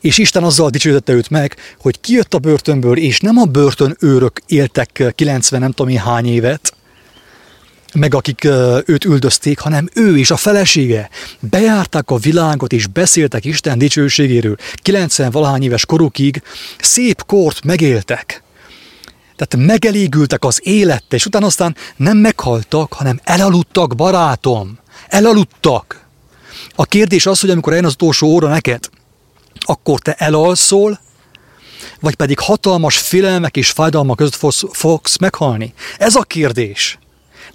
És 0.00 0.18
Isten 0.18 0.44
azzal 0.44 0.70
dicsőítette 0.70 1.12
őt 1.12 1.30
meg, 1.30 1.56
hogy 1.78 2.00
kijött 2.00 2.34
a 2.34 2.38
börtönből, 2.38 2.96
és 2.96 3.20
nem 3.20 3.36
a 3.36 3.44
börtön 3.44 3.96
őrök 4.00 4.40
éltek 4.46 5.12
90 5.14 5.60
nem 5.60 5.70
tudom 5.70 5.92
én 5.92 5.98
hány 5.98 6.26
évet, 6.26 6.75
meg 7.96 8.14
akik 8.14 8.44
őt 8.84 9.04
üldözték, 9.04 9.58
hanem 9.58 9.88
ő 9.94 10.18
és 10.18 10.30
a 10.30 10.36
felesége 10.36 11.10
bejárták 11.40 12.10
a 12.10 12.16
világot 12.16 12.72
és 12.72 12.86
beszéltek 12.86 13.44
Isten 13.44 13.78
dicsőségéről. 13.78 14.56
90 14.74 15.30
valahány 15.30 15.62
éves 15.62 15.86
korukig 15.86 16.42
szép 16.80 17.22
kort 17.26 17.64
megéltek. 17.64 18.42
Tehát 19.36 19.66
megelégültek 19.66 20.44
az 20.44 20.60
élettel, 20.62 21.18
és 21.18 21.26
utána 21.26 21.46
aztán 21.46 21.76
nem 21.96 22.16
meghaltak, 22.16 22.92
hanem 22.92 23.20
elaludtak, 23.24 23.94
barátom. 23.94 24.78
Elaludtak. 25.08 26.06
A 26.74 26.84
kérdés 26.84 27.26
az, 27.26 27.40
hogy 27.40 27.50
amikor 27.50 27.72
eljön 27.72 27.86
az 27.86 27.92
utolsó 27.92 28.26
óra 28.26 28.48
neked, 28.48 28.88
akkor 29.58 29.98
te 29.98 30.14
elalszol, 30.18 31.00
vagy 32.00 32.14
pedig 32.14 32.38
hatalmas 32.38 32.98
félelmek 32.98 33.56
és 33.56 33.70
fájdalmak 33.70 34.16
között 34.16 34.54
fogsz 34.72 35.16
meghalni? 35.18 35.74
Ez 35.98 36.14
a 36.14 36.22
kérdés. 36.22 36.98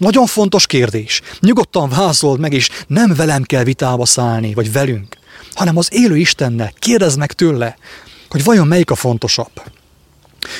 Nagyon 0.01 0.25
fontos 0.25 0.67
kérdés. 0.67 1.21
Nyugodtan 1.39 1.89
vázold 1.89 2.39
meg, 2.39 2.53
és 2.53 2.69
nem 2.87 3.13
velem 3.15 3.43
kell 3.43 3.63
vitába 3.63 4.05
szállni, 4.05 4.53
vagy 4.53 4.71
velünk, 4.71 5.17
hanem 5.53 5.77
az 5.77 5.87
élő 5.91 6.17
Istennel. 6.17 6.71
Kérdezd 6.79 7.17
meg 7.17 7.31
tőle, 7.31 7.77
hogy 8.29 8.43
vajon 8.43 8.67
melyik 8.67 8.91
a 8.91 8.95
fontosabb. 8.95 9.51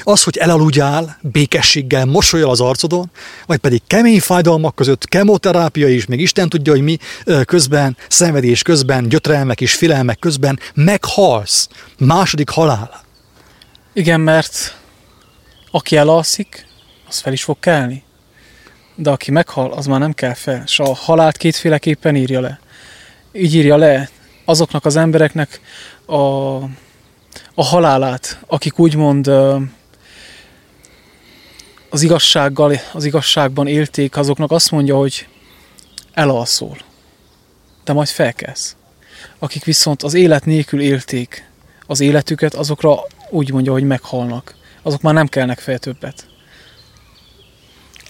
Az, 0.03 0.23
hogy 0.23 0.37
elaludjál 0.37 1.17
békességgel, 1.21 2.05
mosolyal 2.05 2.49
az 2.49 2.61
arcodon, 2.61 3.11
vagy 3.45 3.57
pedig 3.57 3.81
kemény 3.87 4.21
fájdalmak 4.21 4.75
között, 4.75 5.05
kemoterápia 5.05 5.87
is, 5.87 6.05
még 6.05 6.19
Isten 6.19 6.49
tudja, 6.49 6.73
hogy 6.73 6.81
mi 6.81 6.97
közben, 7.45 7.97
szenvedés 8.07 8.61
közben, 8.61 9.09
gyötrelmek 9.09 9.61
és 9.61 9.73
filelmek 9.73 10.19
közben 10.19 10.59
meghalsz. 10.73 11.67
Második 11.97 12.49
halál. 12.49 13.03
Igen, 13.93 14.19
mert 14.19 14.77
aki 15.71 15.95
elalszik, 15.97 16.65
az 17.07 17.19
fel 17.19 17.33
is 17.33 17.43
fog 17.43 17.59
kelni. 17.59 18.03
De 18.95 19.09
aki 19.09 19.31
meghal, 19.31 19.71
az 19.71 19.85
már 19.85 19.99
nem 19.99 20.13
kell 20.13 20.33
fel. 20.33 20.63
És 20.65 20.79
a 20.79 20.93
halált 20.93 21.37
kétféleképpen 21.37 22.15
írja 22.15 22.39
le. 22.39 22.59
Így 23.31 23.55
írja 23.55 23.77
le 23.77 24.09
azoknak 24.45 24.85
az 24.85 24.95
embereknek 24.95 25.61
a, 26.05 26.15
a 27.53 27.63
halálát, 27.63 28.39
akik 28.47 28.79
úgymond 28.79 29.27
az 31.89 32.01
igazsággal, 32.01 32.79
az 32.93 33.05
igazságban 33.05 33.67
élték, 33.67 34.17
azoknak 34.17 34.51
azt 34.51 34.71
mondja, 34.71 34.95
hogy 34.95 35.27
elalszol, 36.13 36.77
de 37.83 37.93
majd 37.93 38.07
felkelsz. 38.07 38.75
Akik 39.39 39.63
viszont 39.63 40.03
az 40.03 40.13
élet 40.13 40.45
nélkül 40.45 40.81
élték 40.81 41.49
az 41.85 41.99
életüket, 41.99 42.53
azokra 42.53 42.99
úgy 43.29 43.51
mondja, 43.51 43.71
hogy 43.71 43.83
meghalnak. 43.83 44.55
Azok 44.81 45.01
már 45.01 45.13
nem 45.13 45.27
kelnek 45.27 45.59
fel 45.59 45.77
többet. 45.77 46.25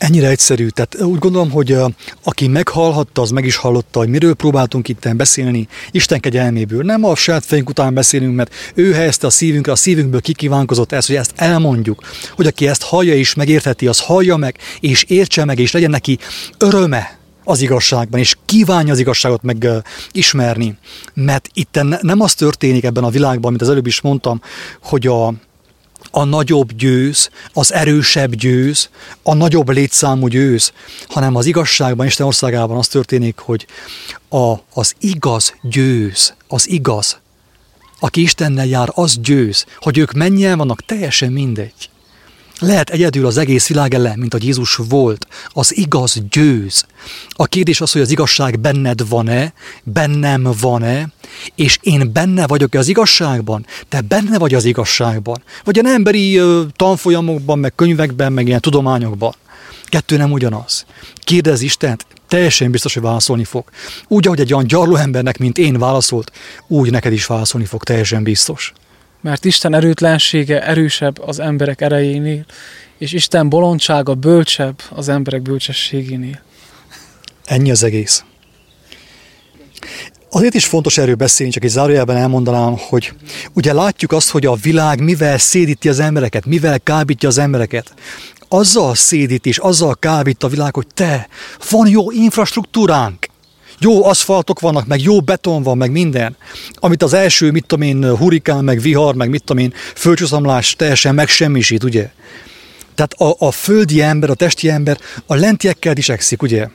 Ennyire 0.02 0.28
egyszerű. 0.28 0.68
Tehát 0.68 1.02
úgy 1.02 1.20
gondolom, 1.20 1.52
hogy 1.52 1.78
aki 2.24 2.48
meghallhatta, 2.48 3.22
az 3.22 3.32
meg 3.32 3.46
is 3.46 3.56
hallotta, 3.56 4.00
hogy 4.00 4.08
miről 4.08 4.34
próbáltunk 4.34 4.88
itt 4.88 5.16
beszélni, 5.16 5.68
Isten 5.92 6.20
kegyelméből. 6.20 6.84
Nem 6.84 7.04
a 7.04 7.16
saját 7.16 7.46
fejünk 7.46 7.70
után 7.70 7.94
beszélünk, 7.94 8.36
mert 8.36 8.54
ő 8.74 8.94
helyezte 8.94 9.28
a 9.28 9.30
szívünkre, 9.30 9.72
a 9.72 9.76
szívünkből 9.76 10.22
kikívánkozott 10.22 10.92
ezt, 10.92 11.08
hogy 11.08 11.16
ezt 11.16 11.34
elmondjuk. 11.36 12.02
Hogy 12.36 12.48
aki 12.48 12.68
ezt 12.68 12.84
hallja 12.84 13.16
és 13.16 13.34
megértheti, 13.34 13.88
az 13.88 14.00
hallja 14.00 14.36
meg, 14.36 14.58
és 14.80 15.04
értse 15.04 15.46
meg, 15.46 15.60
és 15.60 15.72
legyen 15.72 15.90
neki 15.90 16.18
öröme 16.58 17.18
az 17.44 17.62
igazságban, 17.62 18.20
és 18.20 18.36
kívánja 18.46 18.94
az 18.94 19.00
igazságot 19.00 19.44
meg 19.44 19.68
ismerni. 20.12 20.78
Mert 21.14 21.50
itt 21.54 21.80
nem 22.02 22.22
az 22.22 22.34
történik 22.34 22.84
ebben 22.84 23.04
a 23.04 23.10
világban, 23.10 23.50
mint 23.50 23.62
az 23.62 23.70
előbb 23.70 23.88
is 23.88 24.02
mondtam, 24.02 24.42
hogy 24.82 25.08
a, 25.08 25.34
a 26.12 26.24
nagyobb 26.24 26.72
győz, 26.74 27.30
az 27.54 27.74
erősebb 27.74 28.36
győz, 28.36 28.90
a 29.24 29.34
nagyobb 29.34 29.70
létszámú 29.70 30.28
győz, 30.28 30.72
hanem 31.08 31.36
az 31.36 31.46
igazságban, 31.46 32.06
Isten 32.06 32.26
országában 32.26 32.78
az 32.78 32.88
történik, 32.88 33.38
hogy 33.38 33.66
a, 34.30 34.54
az 34.74 34.96
igaz 35.00 35.54
győz, 35.62 36.34
az 36.48 36.70
igaz. 36.70 37.20
Aki 38.00 38.22
Istennel 38.22 38.66
jár, 38.66 38.90
az 38.94 39.18
győz. 39.20 39.66
Hogy 39.80 39.98
ők 39.98 40.12
mennyien 40.12 40.58
vannak, 40.58 40.86
teljesen 40.86 41.32
mindegy. 41.32 41.91
Lehet 42.62 42.90
egyedül 42.90 43.26
az 43.26 43.38
egész 43.38 43.68
világ 43.68 43.94
ellen, 43.94 44.20
mint 44.20 44.34
a 44.34 44.38
Jézus 44.42 44.80
volt. 44.90 45.28
Az 45.48 45.78
igaz 45.78 46.22
győz. 46.30 46.86
A 47.30 47.46
kérdés 47.46 47.82
az, 47.82 47.92
hogy 47.92 48.02
az 48.02 48.12
igazság 48.12 48.60
benned 48.60 49.10
van-e, 49.10 49.54
bennem 49.84 50.48
van-e, 50.60 51.08
és 51.56 51.78
én 51.82 52.12
benne 52.14 52.48
vagyok-e 52.48 52.80
az 52.80 52.88
igazságban? 52.88 53.66
Te 53.90 54.02
benne 54.02 54.38
vagy 54.38 54.54
az 54.54 54.66
igazságban? 54.66 55.44
Vagy 55.64 55.80
a 55.80 55.88
emberi 55.88 56.42
tanfolyamokban, 56.76 57.60
meg 57.60 57.76
könyvekben, 57.76 58.34
meg 58.34 58.48
ilyen 58.48 58.62
tudományokban? 58.62 59.36
Kettő 59.86 60.18
nem 60.18 60.32
ugyanaz. 60.32 60.86
Kérdez 61.16 61.62
Istent, 61.62 62.06
teljesen 62.28 62.72
biztos, 62.72 62.94
hogy 62.94 63.04
válaszolni 63.04 63.44
fog. 63.44 63.64
Úgy, 64.08 64.26
ahogy 64.26 64.40
egy 64.40 64.54
olyan 64.54 64.68
gyarló 64.68 64.96
embernek, 64.96 65.38
mint 65.38 65.58
én 65.58 65.78
válaszolt, 65.78 66.32
úgy 66.68 66.92
neked 66.92 67.14
is 67.14 67.26
válaszolni 67.26 67.66
fog, 67.66 67.84
teljesen 67.84 68.24
biztos 68.24 68.74
mert 69.22 69.46
Isten 69.46 69.74
erőtlensége 69.74 70.66
erősebb 70.66 71.20
az 71.20 71.40
emberek 71.40 71.82
erejénél, 71.82 72.46
és 72.98 73.12
Isten 73.12 73.50
bolondsága 73.50 74.14
bölcsebb 74.14 74.82
az 74.90 75.10
emberek 75.10 75.42
bölcsességénél. 75.42 76.42
Ennyi 77.46 77.72
az 77.72 77.84
egész. 77.84 78.24
Azért 80.30 80.54
is 80.54 80.66
fontos 80.66 80.98
erről 80.98 81.16
beszélni, 81.16 81.52
csak 81.52 81.64
egy 81.64 81.70
zárójelben 81.70 82.18
elmondanám, 82.18 82.76
hogy 82.78 83.14
ugye 83.54 83.74
látjuk 83.74 84.12
azt, 84.12 84.30
hogy 84.30 84.46
a 84.46 84.56
világ 84.56 85.04
mivel 85.04 85.38
szédíti 85.38 85.90
az 85.90 86.00
embereket, 86.00 86.46
mivel 86.46 86.80
kábítja 86.80 87.30
az 87.30 87.38
embereket. 87.38 87.94
Azzal 88.48 88.96
szédít 88.96 89.46
és 89.46 89.58
azzal 89.58 89.96
kábít 89.96 90.44
a 90.44 90.48
világ, 90.48 90.76
hogy 90.76 90.88
te, 90.94 91.28
van 91.70 91.88
jó 91.88 92.12
infrastruktúránk, 92.12 93.28
jó 93.84 94.06
aszfaltok 94.06 94.60
vannak, 94.60 94.88
meg 94.88 95.02
jó 95.02 95.22
beton 95.22 95.64
van, 95.64 95.78
meg 95.78 95.92
minden, 95.92 96.36
amit 96.76 97.04
az 97.04 97.14
első, 97.14 97.52
mit 97.52 97.66
tudom 97.66 97.88
én, 97.88 98.16
hurikán, 98.18 98.64
meg 98.64 98.82
vihar, 98.82 99.16
meg 99.16 99.30
mit 99.30 99.44
tudom 99.44 99.64
én, 99.64 99.74
földcsúszamlás 99.96 100.76
teljesen 100.76 101.16
megsemmisít, 101.16 101.84
ugye? 101.84 102.10
Tehát 102.96 103.14
a, 103.14 103.46
a 103.48 103.52
földi 103.52 104.02
ember, 104.02 104.30
a 104.30 104.34
testi 104.34 104.70
ember 104.70 104.98
a 105.26 105.36
lentiekkel 105.36 105.94
disekszik, 105.94 106.42
ugye? 106.42 106.68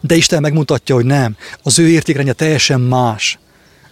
De 0.00 0.14
Isten 0.14 0.40
megmutatja, 0.40 0.94
hogy 0.94 1.04
nem. 1.04 1.36
Az 1.62 1.78
ő 1.78 1.88
értékrendje 1.88 2.32
teljesen 2.32 2.80
más. 2.80 3.38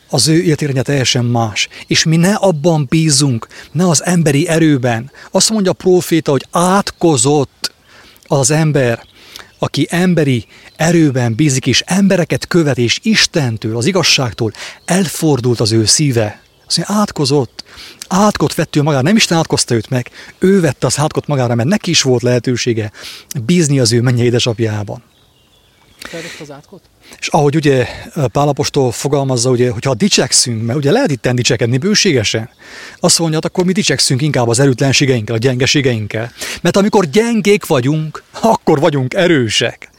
Az 0.09 0.29
ő 0.29 0.43
értékrendje 0.43 0.83
teljesen 0.83 1.25
más. 1.25 1.69
És 1.87 2.05
mi 2.05 2.17
ne 2.17 2.35
abban 2.35 2.87
bízunk, 2.89 3.47
ne 3.73 3.89
az 3.89 4.05
emberi 4.05 4.49
erőben. 4.49 5.11
Azt 5.31 5.51
mondja 5.51 5.71
a 5.71 5.75
proféta, 5.75 6.31
hogy 6.31 6.47
átkozott 6.51 7.73
az 8.27 8.51
ember, 8.51 9.03
aki 9.63 9.87
emberi 9.91 10.45
erőben 10.77 11.35
bízik, 11.35 11.67
és 11.67 11.83
embereket 11.87 12.47
követ, 12.47 12.79
és 12.79 12.99
Istentől, 13.03 13.77
az 13.77 13.87
igazságtól 13.87 14.53
elfordult 14.85 15.61
az 15.61 15.73
ő 15.73 15.85
szíve. 15.85 16.41
Azt 16.67 16.77
mondja, 16.77 16.97
átkozott, 16.97 17.65
átkot 18.09 18.55
vett 18.55 18.77
ő 18.77 18.83
magára, 18.83 19.03
nem 19.03 19.17
Isten 19.17 19.39
átkozta 19.39 19.75
őt 19.75 19.91
meg, 19.91 20.11
ő 20.39 20.61
vette 20.61 20.87
az 20.87 20.99
átkot 20.99 21.27
magára, 21.27 21.55
mert 21.55 21.69
neki 21.69 21.91
is 21.91 22.03
volt 22.03 22.23
lehetősége 22.23 22.93
bízni 23.45 23.79
az 23.79 23.93
ő 23.93 24.01
mennyei 24.01 24.27
édesapjában. 24.27 25.03
Az 26.41 26.51
átkot? 26.51 26.81
És 27.19 27.29
ahogy 27.29 27.57
ugye 27.57 27.87
Pálapostól 28.33 28.93
fogalmazza, 28.93 29.51
ugye, 29.51 29.71
hogyha 29.71 29.95
dicsekszünk, 29.95 30.67
mert 30.67 30.79
ugye 30.79 30.91
lehet 30.91 31.11
itt 31.11 31.29
dicsekedni 31.29 31.79
bőségesen, 31.79 32.51
azt 33.01 33.19
mondja, 33.19 33.39
akkor 33.43 33.65
mi 33.65 33.73
dicsekszünk 33.73 34.23
inkább 34.23 34.49
az 34.49 34.59
erőtlenségeinkkel, 34.59 35.35
a 35.35 35.39
gyengeségeinkkel. 35.39 36.33
Mert 36.61 36.77
amikor 36.77 37.05
gyengék 37.05 37.67
vagyunk, 37.67 38.23
akkor 38.41 38.81
vagyunk 38.81 39.15
erősek. 39.15 39.92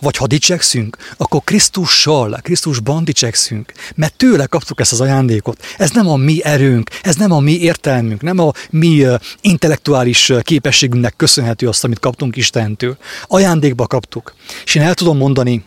Vagy 0.00 0.16
ha 0.16 0.26
dicsekszünk, 0.26 0.96
akkor 1.16 1.40
Krisztussal, 1.44 2.38
Krisztusban 2.42 3.04
dicsekszünk, 3.04 3.72
mert 3.94 4.14
tőle 4.14 4.46
kaptuk 4.46 4.80
ezt 4.80 4.92
az 4.92 5.00
ajándékot. 5.00 5.64
Ez 5.76 5.90
nem 5.90 6.08
a 6.08 6.16
mi 6.16 6.44
erőnk, 6.44 6.90
ez 7.02 7.16
nem 7.16 7.32
a 7.32 7.40
mi 7.40 7.60
értelmünk, 7.60 8.22
nem 8.22 8.38
a 8.38 8.52
mi 8.70 9.06
intellektuális 9.40 10.32
képességünknek 10.42 11.16
köszönhető 11.16 11.68
azt, 11.68 11.84
amit 11.84 11.98
kaptunk 11.98 12.36
Istentől. 12.36 12.96
Ajándékba 13.26 13.86
kaptuk. 13.86 14.34
És 14.64 14.74
én 14.74 14.82
el 14.82 14.94
tudom 14.94 15.16
mondani, 15.16 15.64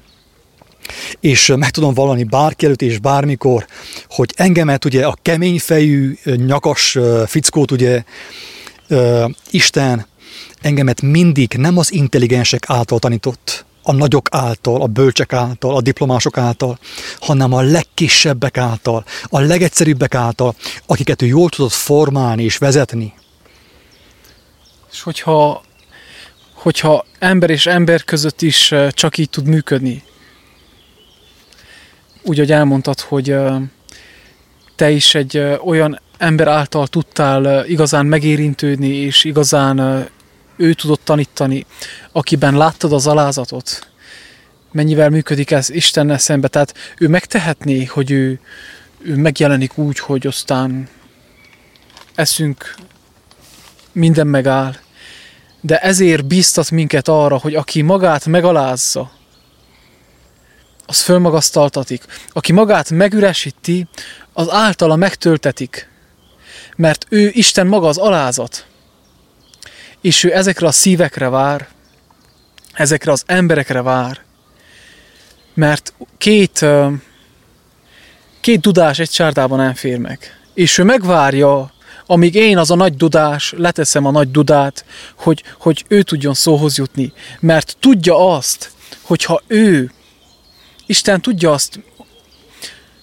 és 1.19 1.53
meg 1.55 1.69
tudom 1.69 1.93
vallani 1.93 2.23
bárki 2.23 2.65
előtt 2.65 2.81
és 2.81 2.99
bármikor, 2.99 3.65
hogy 4.09 4.33
engemet 4.35 4.85
ugye 4.85 5.05
a 5.05 5.17
keményfejű, 5.21 6.17
nyakas 6.23 6.97
fickót 7.25 7.71
ugye 7.71 8.03
Isten 9.49 10.05
engemet 10.61 11.01
mindig 11.01 11.53
nem 11.57 11.77
az 11.77 11.91
intelligensek 11.91 12.63
által 12.67 12.99
tanított, 12.99 13.65
a 13.83 13.91
nagyok 13.91 14.27
által, 14.31 14.81
a 14.81 14.87
bölcsek 14.87 15.33
által, 15.33 15.75
a 15.75 15.81
diplomások 15.81 16.37
által, 16.37 16.79
hanem 17.19 17.53
a 17.53 17.61
legkisebbek 17.61 18.57
által, 18.57 19.05
a 19.23 19.39
legegyszerűbbek 19.39 20.15
által, 20.15 20.55
akiket 20.85 21.21
ő 21.21 21.25
jól 21.25 21.49
tudott 21.49 21.71
formálni 21.71 22.43
és 22.43 22.57
vezetni. 22.57 23.13
És 24.91 25.01
hogyha, 25.01 25.63
hogyha 26.53 27.05
ember 27.19 27.49
és 27.49 27.65
ember 27.65 28.03
között 28.03 28.41
is 28.41 28.73
csak 28.89 29.17
így 29.17 29.29
tud 29.29 29.47
működni, 29.47 30.03
úgy, 32.23 32.37
hogy 32.37 32.51
elmondtad, 32.51 32.99
hogy 32.99 33.35
te 34.75 34.91
is 34.91 35.15
egy 35.15 35.37
olyan 35.65 35.99
ember 36.17 36.47
által 36.47 36.87
tudtál 36.87 37.65
igazán 37.65 38.05
megérintődni, 38.05 38.87
és 38.87 39.23
igazán 39.23 40.07
ő 40.55 40.73
tudott 40.73 41.01
tanítani, 41.03 41.65
akiben 42.11 42.57
láttad 42.57 42.93
az 42.93 43.07
alázatot, 43.07 43.87
mennyivel 44.71 45.09
működik 45.09 45.51
ez 45.51 45.69
Istennel 45.69 46.17
szembe. 46.17 46.47
Tehát 46.47 46.73
ő 46.97 47.07
megtehetné, 47.07 47.83
hogy 47.83 48.11
ő, 48.11 48.39
ő 49.01 49.15
megjelenik 49.15 49.77
úgy, 49.77 49.99
hogy 49.99 50.27
aztán 50.27 50.89
eszünk, 52.15 52.75
minden 53.91 54.27
megáll. 54.27 54.75
De 55.61 55.79
ezért 55.79 56.25
bíztat 56.25 56.71
minket 56.71 57.07
arra, 57.07 57.37
hogy 57.37 57.55
aki 57.55 57.81
magát 57.81 58.25
megalázza, 58.25 59.11
az 60.85 61.01
fölmagasztaltatik. 61.01 62.03
Aki 62.29 62.51
magát 62.51 62.89
megüresíti, 62.89 63.87
az 64.33 64.49
általa 64.49 64.95
megtöltetik. 64.95 65.89
Mert 66.75 67.05
ő 67.09 67.29
Isten 67.33 67.67
maga 67.67 67.87
az 67.87 67.97
alázat. 67.97 68.65
És 70.03 70.23
ő 70.23 70.35
ezekre 70.35 70.67
a 70.67 70.71
szívekre 70.71 71.29
vár, 71.29 71.67
ezekre 72.73 73.11
az 73.11 73.23
emberekre 73.25 73.81
vár. 73.81 74.21
Mert 75.53 75.93
két, 76.17 76.65
két 78.41 78.59
dudás 78.59 78.99
egy 78.99 79.09
csárdában 79.09 79.57
nem 79.57 79.73
fér 79.73 79.97
meg. 79.97 80.39
És 80.53 80.77
ő 80.77 80.83
megvárja, 80.83 81.73
amíg 82.05 82.35
én 82.35 82.57
az 82.57 82.71
a 82.71 82.75
nagy 82.75 82.95
dudás, 82.95 83.53
leteszem 83.57 84.05
a 84.05 84.11
nagy 84.11 84.31
dudát, 84.31 84.85
hogy, 85.15 85.43
hogy 85.59 85.85
ő 85.87 86.01
tudjon 86.01 86.33
szóhoz 86.33 86.77
jutni. 86.77 87.13
Mert 87.39 87.75
tudja 87.79 88.35
azt, 88.35 88.71
hogyha 89.01 89.41
ő, 89.47 89.91
Isten 90.85 91.21
tudja 91.21 91.51
azt, 91.51 91.79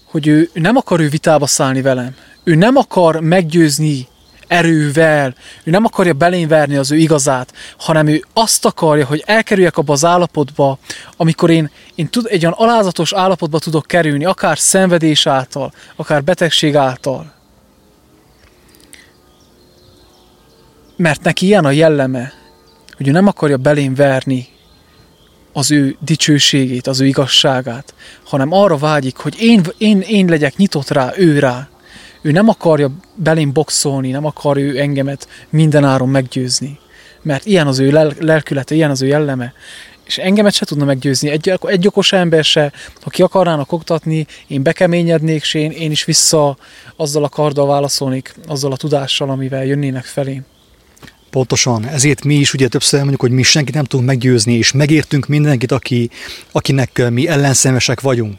hogy 0.04 0.26
ő 0.26 0.50
nem 0.52 0.76
akar 0.76 1.00
ő 1.00 1.08
vitába 1.08 1.46
szállni 1.46 1.82
velem. 1.82 2.14
Ő 2.44 2.54
nem 2.54 2.76
akar 2.76 3.20
meggyőzni 3.20 4.08
erővel, 4.50 5.34
ő 5.64 5.70
nem 5.70 5.84
akarja 5.84 6.12
belénverni 6.12 6.76
az 6.76 6.90
ő 6.90 6.96
igazát, 6.96 7.52
hanem 7.78 8.06
ő 8.06 8.24
azt 8.32 8.64
akarja, 8.64 9.06
hogy 9.06 9.22
elkerüljek 9.26 9.76
abba 9.76 9.92
az 9.92 10.04
állapotba, 10.04 10.78
amikor 11.16 11.50
én, 11.50 11.70
én 11.94 12.08
tud, 12.08 12.26
egy 12.28 12.42
olyan 12.44 12.56
alázatos 12.58 13.12
állapotba 13.12 13.58
tudok 13.58 13.86
kerülni, 13.86 14.24
akár 14.24 14.58
szenvedés 14.58 15.26
által, 15.26 15.72
akár 15.96 16.24
betegség 16.24 16.76
által. 16.76 17.32
Mert 20.96 21.22
neki 21.22 21.46
ilyen 21.46 21.64
a 21.64 21.70
jelleme, 21.70 22.32
hogy 22.96 23.08
ő 23.08 23.10
nem 23.10 23.26
akarja 23.26 23.56
belém 23.56 23.94
az 25.52 25.70
ő 25.70 25.96
dicsőségét, 26.00 26.86
az 26.86 27.00
ő 27.00 27.06
igazságát, 27.06 27.94
hanem 28.24 28.52
arra 28.52 28.76
vágyik, 28.76 29.16
hogy 29.16 29.34
én, 29.38 29.62
én, 29.78 30.00
én 30.00 30.26
legyek 30.26 30.56
nyitott 30.56 30.88
rá, 30.88 31.12
ő 31.16 31.38
rá. 31.38 31.68
Ő 32.22 32.30
nem 32.30 32.48
akarja 32.48 32.90
belém 33.14 33.52
boxolni, 33.52 34.10
nem 34.10 34.24
akar 34.24 34.56
ő 34.56 34.78
engemet 34.78 35.28
mindenáron 35.50 36.08
meggyőzni. 36.08 36.78
Mert 37.22 37.46
ilyen 37.46 37.66
az 37.66 37.78
ő 37.78 37.90
lel- 37.90 38.16
lelkülete, 38.18 38.74
ilyen 38.74 38.90
az 38.90 39.02
ő 39.02 39.06
jelleme. 39.06 39.52
És 40.04 40.18
engemet 40.18 40.52
se 40.52 40.64
tudna 40.64 40.84
meggyőzni. 40.84 41.30
Egy, 41.30 41.52
egy 41.62 41.86
okos 41.86 42.12
ember 42.12 42.44
se, 42.44 42.72
ha 43.00 43.10
ki 43.10 43.22
akarnának 43.22 43.72
oktatni, 43.72 44.26
én 44.46 44.62
bekeményednék, 44.62 45.40
és 45.40 45.54
én, 45.54 45.70
én 45.70 45.90
is 45.90 46.04
vissza 46.04 46.56
azzal 46.96 47.24
a 47.24 47.28
karddal 47.28 47.66
válaszolnék, 47.66 48.34
azzal 48.46 48.72
a 48.72 48.76
tudással, 48.76 49.30
amivel 49.30 49.64
jönnének 49.64 50.04
felém. 50.04 50.44
Pontosan, 51.30 51.88
ezért 51.88 52.24
mi 52.24 52.34
is 52.34 52.54
ugye 52.54 52.68
többször 52.68 52.98
mondjuk, 52.98 53.20
hogy 53.20 53.30
mi 53.30 53.42
senkit 53.42 53.74
nem 53.74 53.84
tudunk 53.84 54.08
meggyőzni, 54.08 54.54
és 54.54 54.72
megértünk 54.72 55.26
mindenkit, 55.26 55.72
aki, 55.72 56.10
akinek 56.52 57.10
mi 57.10 57.28
ellenszenvesek 57.28 58.00
vagyunk 58.00 58.38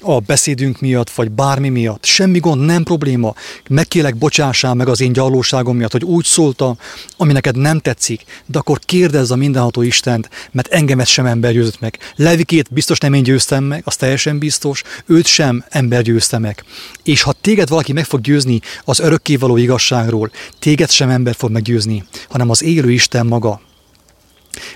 a 0.00 0.18
beszédünk 0.18 0.80
miatt, 0.80 1.10
vagy 1.10 1.30
bármi 1.30 1.68
miatt. 1.68 2.04
Semmi 2.04 2.38
gond, 2.38 2.64
nem 2.64 2.82
probléma. 2.82 3.34
Megkélek, 3.68 4.16
bocsássál 4.16 4.74
meg 4.74 4.88
az 4.88 5.00
én 5.00 5.12
gyarlóságom 5.12 5.76
miatt, 5.76 5.92
hogy 5.92 6.04
úgy 6.04 6.24
szóltam, 6.24 6.78
ami 7.16 7.32
neked 7.32 7.56
nem 7.56 7.78
tetszik, 7.78 8.24
de 8.46 8.58
akkor 8.58 8.78
kérdezz 8.78 9.30
a 9.30 9.36
mindenható 9.36 9.82
Istent, 9.82 10.30
mert 10.50 10.68
engemet 10.68 11.06
sem 11.06 11.26
ember 11.26 11.52
győzött 11.52 11.80
meg. 11.80 11.98
Levikét 12.16 12.72
biztos 12.72 12.98
nem 12.98 13.12
én 13.12 13.22
győztem 13.22 13.64
meg, 13.64 13.82
az 13.84 13.96
teljesen 13.96 14.38
biztos, 14.38 14.82
őt 15.06 15.26
sem 15.26 15.64
ember 15.68 16.02
győzte 16.02 16.38
meg. 16.38 16.64
És 17.02 17.22
ha 17.22 17.32
téged 17.32 17.68
valaki 17.68 17.92
meg 17.92 18.04
fog 18.04 18.20
győzni 18.20 18.60
az 18.84 18.98
örökkévaló 18.98 19.56
igazságról, 19.56 20.30
téged 20.58 20.90
sem 20.90 21.08
ember 21.08 21.34
fog 21.34 21.50
meggyőzni, 21.50 22.04
hanem 22.28 22.50
az 22.50 22.62
élő 22.62 22.90
Isten 22.90 23.26
maga. 23.26 23.60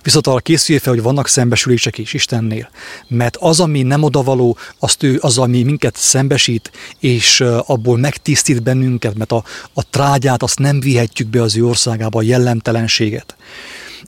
Viszont 0.03 0.27
arra 0.27 0.39
készülj 0.39 0.79
fel, 0.79 0.93
hogy 0.93 1.03
vannak 1.03 1.29
szembesülések 1.29 1.99
is 1.99 2.13
Istennél. 2.13 2.71
Mert 3.09 3.37
az, 3.37 3.61
ami 3.61 3.83
nem 3.83 4.03
odavaló, 4.03 4.57
azt 4.79 5.03
ő, 5.03 5.19
az, 5.21 5.39
ami 5.39 5.63
minket 5.63 5.97
szembesít, 5.97 6.71
és 6.99 7.41
abból 7.67 7.99
megtisztít 7.99 8.63
bennünket, 8.63 9.15
mert 9.15 9.33
a, 9.33 9.45
a 9.73 9.91
trágyát 9.91 10.43
azt 10.43 10.59
nem 10.59 10.81
vihetjük 10.81 11.29
be 11.29 11.43
az 11.43 11.57
ő 11.57 11.67
országába, 11.67 12.19
a 12.19 12.23
jellemtelenséget. 12.23 13.37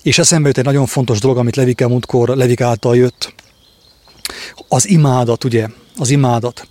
És 0.03 0.19
eszembe 0.19 0.47
jött 0.47 0.59
egy 0.59 0.65
nagyon 0.65 0.87
fontos 0.87 1.19
dolog, 1.19 1.39
amit 1.39 1.57
Levike 1.57 1.87
múltkor 1.87 2.29
Levik 2.29 2.61
által 2.61 2.97
jött. 2.97 3.35
Az 4.69 4.89
imádat, 4.89 5.45
ugye? 5.45 5.69
Az 5.97 6.11
imádat 6.11 6.69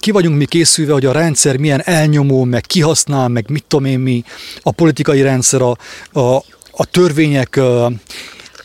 ki 0.00 0.10
vagyunk 0.10 0.36
mi 0.36 0.44
készülve, 0.44 0.92
hogy 0.92 1.06
a 1.06 1.12
rendszer 1.12 1.56
milyen 1.56 1.82
elnyomó, 1.84 2.44
meg 2.44 2.60
kihasznál, 2.60 3.28
meg 3.28 3.50
mit 3.50 3.64
tudom 3.68 3.84
én 3.84 3.98
mi, 3.98 4.24
a 4.62 4.70
politikai 4.70 5.22
rendszer, 5.22 5.62
a, 5.62 5.76
a, 6.20 6.44
a 6.76 6.84
törvények 6.84 7.60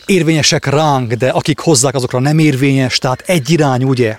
érvényesek 0.06 0.66
ránk, 0.66 1.14
de 1.14 1.30
akik 1.30 1.60
hozzák, 1.60 1.96
azokra 1.96 2.20
nem 2.20 2.40
érvényes, 2.40 2.98
tehát 2.98 3.24
egy 3.26 3.50
irány, 3.50 3.84
ugye? 3.84 4.18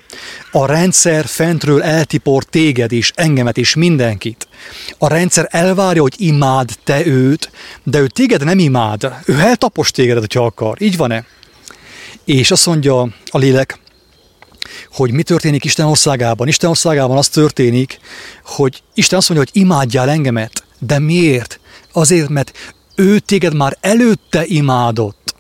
A 0.52 0.66
rendszer 0.66 1.26
fentről 1.26 1.82
eltipor 1.82 2.44
téged 2.44 2.92
és 2.92 3.12
engemet 3.14 3.58
és 3.58 3.74
mindenkit. 3.74 4.48
A 4.98 5.08
rendszer 5.08 5.48
elvárja, 5.50 6.02
hogy 6.02 6.14
imád 6.16 6.70
te 6.84 7.06
őt, 7.06 7.50
de 7.82 7.98
ő 7.98 8.06
téged 8.06 8.44
nem 8.44 8.58
imád. 8.58 9.14
Ő 9.24 9.38
eltapos 9.38 9.90
téged, 9.90 10.18
hogyha 10.18 10.44
akar. 10.44 10.82
Így 10.82 10.96
van-e? 10.96 11.24
És 12.24 12.50
azt 12.50 12.66
mondja 12.66 13.00
a 13.24 13.38
lélek, 13.38 13.78
hogy 14.92 15.12
mi 15.12 15.22
történik 15.22 15.64
Isten 15.64 15.86
országában. 15.86 16.48
Isten 16.48 16.70
országában 16.70 17.16
az 17.16 17.28
történik, 17.28 17.98
hogy 18.44 18.82
Isten 18.94 19.18
azt 19.18 19.28
mondja, 19.28 19.48
hogy 19.52 19.62
imádjál 19.62 20.10
engemet. 20.10 20.64
De 20.78 20.98
miért? 20.98 21.60
Azért, 21.92 22.28
mert 22.28 22.74
ő 22.94 23.18
téged 23.18 23.54
már 23.54 23.76
előtte 23.80 24.44
imádott. 24.46 25.34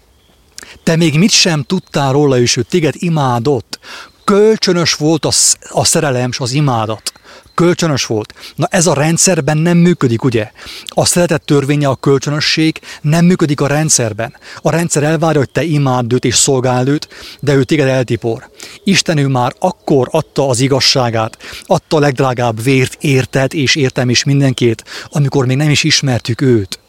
Te 0.82 0.96
még 0.96 1.18
mit 1.18 1.30
sem 1.30 1.62
tudtál 1.62 2.12
róla, 2.12 2.38
és 2.38 2.56
ő 2.56 2.62
téged 2.62 2.94
imádott. 2.98 3.78
Kölcsönös 4.24 4.94
volt 4.94 5.24
a, 5.24 5.30
a 5.68 5.84
szerelem 5.84 6.28
és 6.30 6.38
az 6.38 6.52
imádat. 6.52 7.12
Kölcsönös 7.54 8.06
volt. 8.06 8.34
Na 8.54 8.66
ez 8.70 8.86
a 8.86 8.94
rendszerben 8.94 9.58
nem 9.58 9.76
működik, 9.76 10.24
ugye? 10.24 10.50
A 10.86 11.04
szeretett 11.04 11.46
törvénye 11.46 11.88
a 11.88 11.94
kölcsönösség 11.94 12.80
nem 13.00 13.24
működik 13.24 13.60
a 13.60 13.66
rendszerben. 13.66 14.36
A 14.62 14.70
rendszer 14.70 15.02
elvárja, 15.02 15.38
hogy 15.38 15.50
te 15.50 15.62
imád 15.62 16.12
őt 16.12 16.24
és 16.24 16.34
szolgáld 16.34 16.88
őt, 16.88 17.08
de 17.40 17.54
ő 17.54 17.64
téged 17.64 17.88
eltipor. 17.88 18.50
Isten 18.84 19.18
ő 19.18 19.26
már 19.26 19.54
akkor 19.58 20.08
adta 20.10 20.48
az 20.48 20.60
igazságát, 20.60 21.38
adta 21.66 21.96
a 21.96 22.00
legdrágább 22.00 22.62
vért 22.62 22.96
érted 23.00 23.54
és 23.54 23.74
értem 23.74 24.10
is 24.10 24.24
mindenkét, 24.24 24.84
amikor 25.10 25.46
még 25.46 25.56
nem 25.56 25.70
is 25.70 25.84
ismertük 25.84 26.40
őt. 26.40 26.80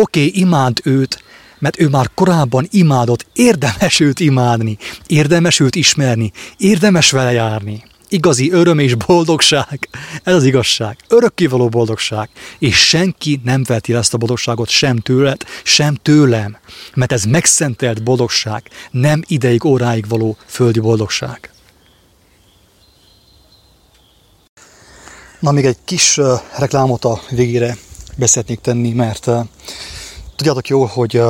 Oké, 0.00 0.26
okay, 0.26 0.40
imád 0.40 0.80
őt, 0.84 1.22
mert 1.58 1.80
ő 1.80 1.88
már 1.88 2.10
korábban 2.14 2.66
imádott, 2.70 3.26
érdemes 3.32 4.00
őt 4.00 4.20
imádni, 4.20 4.78
érdemes 5.06 5.60
őt 5.60 5.74
ismerni, 5.74 6.32
érdemes 6.56 7.10
vele 7.10 7.32
járni. 7.32 7.84
Igazi 8.08 8.50
öröm 8.50 8.78
és 8.78 8.94
boldogság, 8.94 9.88
ez 10.22 10.34
az 10.34 10.44
igazság, 10.44 10.96
örökkévaló 11.08 11.68
boldogság, 11.68 12.28
és 12.58 12.76
senki 12.76 13.40
nem 13.44 13.62
veti 13.62 13.94
ezt 13.94 14.14
a 14.14 14.18
boldogságot 14.18 14.68
sem 14.68 14.96
tőled, 14.96 15.42
sem 15.62 15.94
tőlem, 15.94 16.56
mert 16.94 17.12
ez 17.12 17.24
megszentelt 17.24 18.02
boldogság, 18.02 18.62
nem 18.90 19.22
ideig, 19.26 19.64
óráig 19.64 20.08
való 20.08 20.36
földi 20.46 20.80
boldogság. 20.80 21.50
Na, 25.40 25.50
még 25.50 25.64
egy 25.64 25.78
kis 25.84 26.20
reklámot 26.58 27.04
a 27.04 27.20
végére 27.30 27.76
beszélnék 28.16 28.60
tenni, 28.60 28.92
mert 28.92 29.30
tudjátok 30.40 30.68
jól, 30.68 30.86
hogy, 30.86 31.22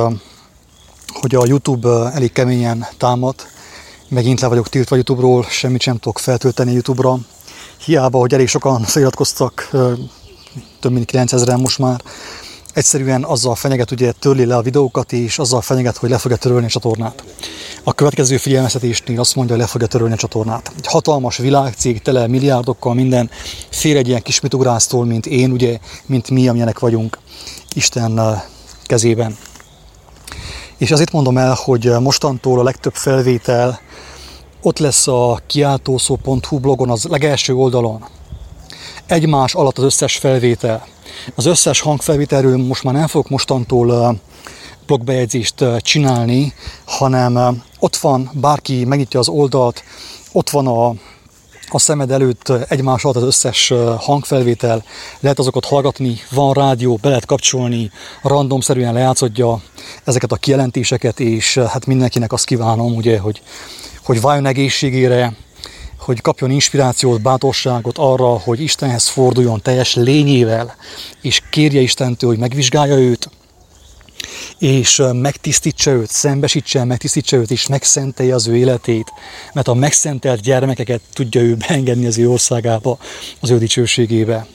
hogy 1.19 1.35
a 1.35 1.45
YouTube 1.45 2.11
elég 2.13 2.31
keményen 2.31 2.87
támad, 2.97 3.35
megint 4.07 4.39
le 4.39 4.47
vagyok 4.47 4.69
tiltva 4.69 4.95
YouTube-ról, 4.95 5.45
semmit 5.49 5.81
sem 5.81 5.97
tudok 5.97 6.19
feltölteni 6.19 6.71
YouTube-ra. 6.71 7.17
Hiába, 7.85 8.19
hogy 8.19 8.33
elég 8.33 8.47
sokan 8.47 8.81
feliratkoztak, 8.81 9.69
több 10.79 10.91
mint 10.91 11.09
9000-en 11.13 11.61
most 11.61 11.79
már, 11.79 12.01
egyszerűen 12.73 13.23
azzal 13.23 13.55
fenyeget, 13.55 13.91
ugye 13.91 14.11
törli 14.11 14.45
le 14.45 14.55
a 14.55 14.61
videókat, 14.61 15.11
és 15.13 15.39
azzal 15.39 15.61
fenyeget, 15.61 15.97
hogy 15.97 16.09
le 16.09 16.17
fogja 16.17 16.37
törölni 16.37 16.65
a 16.65 16.69
csatornát. 16.69 17.23
A 17.83 17.93
következő 17.93 18.37
figyelmeztetésnél 18.37 19.19
azt 19.19 19.35
mondja, 19.35 19.55
hogy 19.55 19.63
le 19.63 19.69
fogja 19.69 19.87
törölni 19.87 20.13
a 20.13 20.17
csatornát. 20.17 20.71
Egy 20.77 20.87
hatalmas 20.87 21.37
világcég, 21.37 22.01
tele 22.01 22.27
milliárdokkal, 22.27 22.93
minden 22.93 23.29
fél 23.69 23.97
egy 23.97 24.07
ilyen 24.07 24.21
kis 24.21 24.39
mitugrásztól, 24.39 25.05
mint 25.05 25.25
én, 25.25 25.51
ugye, 25.51 25.79
mint 26.05 26.29
mi, 26.29 26.47
amilyenek 26.47 26.79
vagyunk 26.79 27.17
Isten 27.73 28.41
kezében. 28.91 29.37
És 30.77 30.91
azért 30.91 31.11
mondom 31.11 31.37
el, 31.37 31.53
hogy 31.63 31.99
mostantól 31.99 32.59
a 32.59 32.63
legtöbb 32.63 32.93
felvétel 32.93 33.79
ott 34.61 34.79
lesz 34.79 35.07
a 35.07 35.39
kiáltószó.hu 35.47 36.59
blogon, 36.59 36.89
az 36.89 37.03
legelső 37.03 37.53
oldalon. 37.53 38.05
Egymás 39.05 39.53
alatt 39.53 39.77
az 39.77 39.83
összes 39.83 40.17
felvétel. 40.17 40.87
Az 41.35 41.45
összes 41.45 41.79
hangfelvételről 41.79 42.57
most 42.57 42.83
már 42.83 42.93
nem 42.93 43.07
fogok 43.07 43.29
mostantól 43.29 44.19
blogbejegyzést 44.85 45.65
csinálni, 45.77 46.53
hanem 46.85 47.63
ott 47.79 47.95
van, 47.95 48.29
bárki 48.33 48.85
megnyitja 48.85 49.19
az 49.19 49.27
oldalt, 49.27 49.83
ott 50.31 50.49
van 50.49 50.67
a, 50.67 50.93
a 51.73 51.79
szemed 51.79 52.11
előtt 52.11 52.49
egymás 52.67 53.03
alatt 53.03 53.15
az 53.15 53.23
összes 53.23 53.73
hangfelvétel, 53.97 54.83
lehet 55.19 55.39
azokat 55.39 55.65
hallgatni, 55.65 56.19
van 56.31 56.53
rádió, 56.53 56.99
be 57.01 57.07
lehet 57.07 57.25
kapcsolni, 57.25 57.91
randomszerűen 58.21 58.93
lejátszodja 58.93 59.61
ezeket 60.03 60.31
a 60.31 60.35
kijelentéseket, 60.35 61.19
és 61.19 61.57
hát 61.57 61.85
mindenkinek 61.85 62.31
azt 62.31 62.45
kívánom, 62.45 62.95
ugye, 62.95 63.19
hogy, 63.19 63.41
hogy 64.03 64.21
váljon 64.21 64.45
egészségére, 64.45 65.33
hogy 65.99 66.21
kapjon 66.21 66.51
inspirációt, 66.51 67.21
bátorságot 67.21 67.97
arra, 67.97 68.27
hogy 68.27 68.61
Istenhez 68.61 69.07
forduljon 69.07 69.61
teljes 69.61 69.95
lényével, 69.95 70.75
és 71.21 71.41
kérje 71.49 71.81
Istentől, 71.81 72.29
hogy 72.29 72.39
megvizsgálja 72.39 72.97
őt, 72.97 73.29
és 74.59 75.01
megtisztítsa 75.11 75.91
őt, 75.91 76.09
szembesítse, 76.09 76.83
megtisztítsa 76.83 77.37
őt, 77.37 77.51
és 77.51 77.67
megszentelje 77.67 78.35
az 78.35 78.47
ő 78.47 78.55
életét, 78.55 79.13
mert 79.53 79.67
a 79.67 79.73
megszentelt 79.73 80.41
gyermekeket 80.41 81.01
tudja 81.13 81.41
ő 81.41 81.55
beengedni 81.55 82.05
az 82.05 82.17
ő 82.17 82.29
országába, 82.29 82.97
az 83.39 83.49
ő 83.49 83.57
dicsőségébe. 83.57 84.47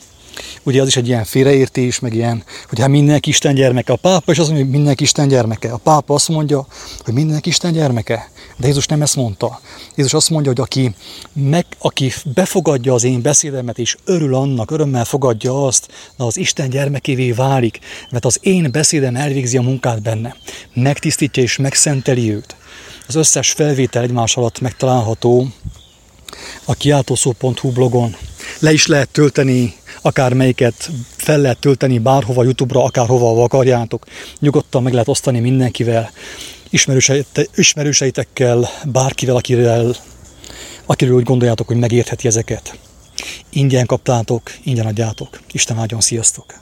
Ugye 0.62 0.80
az 0.80 0.86
is 0.86 0.96
egy 0.96 1.08
ilyen 1.08 1.24
félreértés, 1.24 1.98
meg 1.98 2.14
ilyen, 2.14 2.44
hogy 2.68 2.80
hát 2.80 2.88
mindenki 2.88 3.28
Isten 3.28 3.54
gyermeke. 3.54 3.92
A 3.92 3.96
pápa 3.96 4.32
is 4.32 4.38
azt 4.38 4.48
mondja, 4.48 4.64
hogy 4.64 4.74
mindenki 4.74 5.02
Isten 5.02 5.28
gyermeke. 5.28 5.72
A 5.72 5.76
pápa 5.76 6.14
azt 6.14 6.28
mondja, 6.28 6.66
hogy 7.04 7.14
mindenki 7.14 7.48
Isten 7.48 7.72
gyermeke. 7.72 8.30
De 8.56 8.66
Jézus 8.66 8.86
nem 8.86 9.02
ezt 9.02 9.16
mondta. 9.16 9.60
Jézus 9.94 10.14
azt 10.14 10.30
mondja, 10.30 10.50
hogy 10.50 10.60
aki, 10.60 10.94
meg, 11.32 11.66
aki 11.78 12.12
befogadja 12.34 12.94
az 12.94 13.04
én 13.04 13.22
beszédemet, 13.22 13.78
és 13.78 13.96
örül 14.04 14.34
annak, 14.34 14.70
örömmel 14.70 15.04
fogadja 15.04 15.66
azt, 15.66 15.88
na 16.16 16.26
az 16.26 16.36
Isten 16.36 16.70
gyermekévé 16.70 17.32
válik, 17.32 17.78
mert 18.10 18.24
az 18.24 18.38
én 18.42 18.70
beszédem 18.72 19.16
elvégzi 19.16 19.56
a 19.56 19.62
munkát 19.62 20.02
benne. 20.02 20.36
Megtisztítja 20.74 21.42
és 21.42 21.56
megszenteli 21.56 22.32
őt. 22.32 22.56
Az 23.08 23.14
összes 23.14 23.50
felvétel 23.50 24.02
egymás 24.02 24.36
alatt 24.36 24.60
megtalálható 24.60 25.48
a 26.64 26.74
kiáltószó.hu 26.74 27.72
blogon. 27.72 28.16
Le 28.58 28.72
is 28.72 28.86
lehet 28.86 29.08
tölteni 29.08 29.74
akármelyiket 30.06 30.90
fel 31.16 31.38
lehet 31.38 31.58
tölteni 31.58 31.98
bárhova, 31.98 32.42
Youtube-ra, 32.42 32.84
akárhova 32.84 33.42
akarjátok. 33.42 34.06
Nyugodtan 34.38 34.82
meg 34.82 34.92
lehet 34.92 35.08
osztani 35.08 35.40
mindenkivel, 35.40 36.10
ismerőseitekkel, 37.54 38.68
bárkivel, 38.84 39.36
akiről, 39.36 39.96
akiről 40.86 41.14
úgy 41.14 41.24
gondoljátok, 41.24 41.66
hogy 41.66 41.76
megértheti 41.76 42.26
ezeket. 42.26 42.78
Ingyen 43.50 43.86
kaptátok, 43.86 44.42
ingyen 44.64 44.86
adjátok. 44.86 45.40
Isten 45.52 45.78
áldjon, 45.78 46.00
sziasztok! 46.00 46.54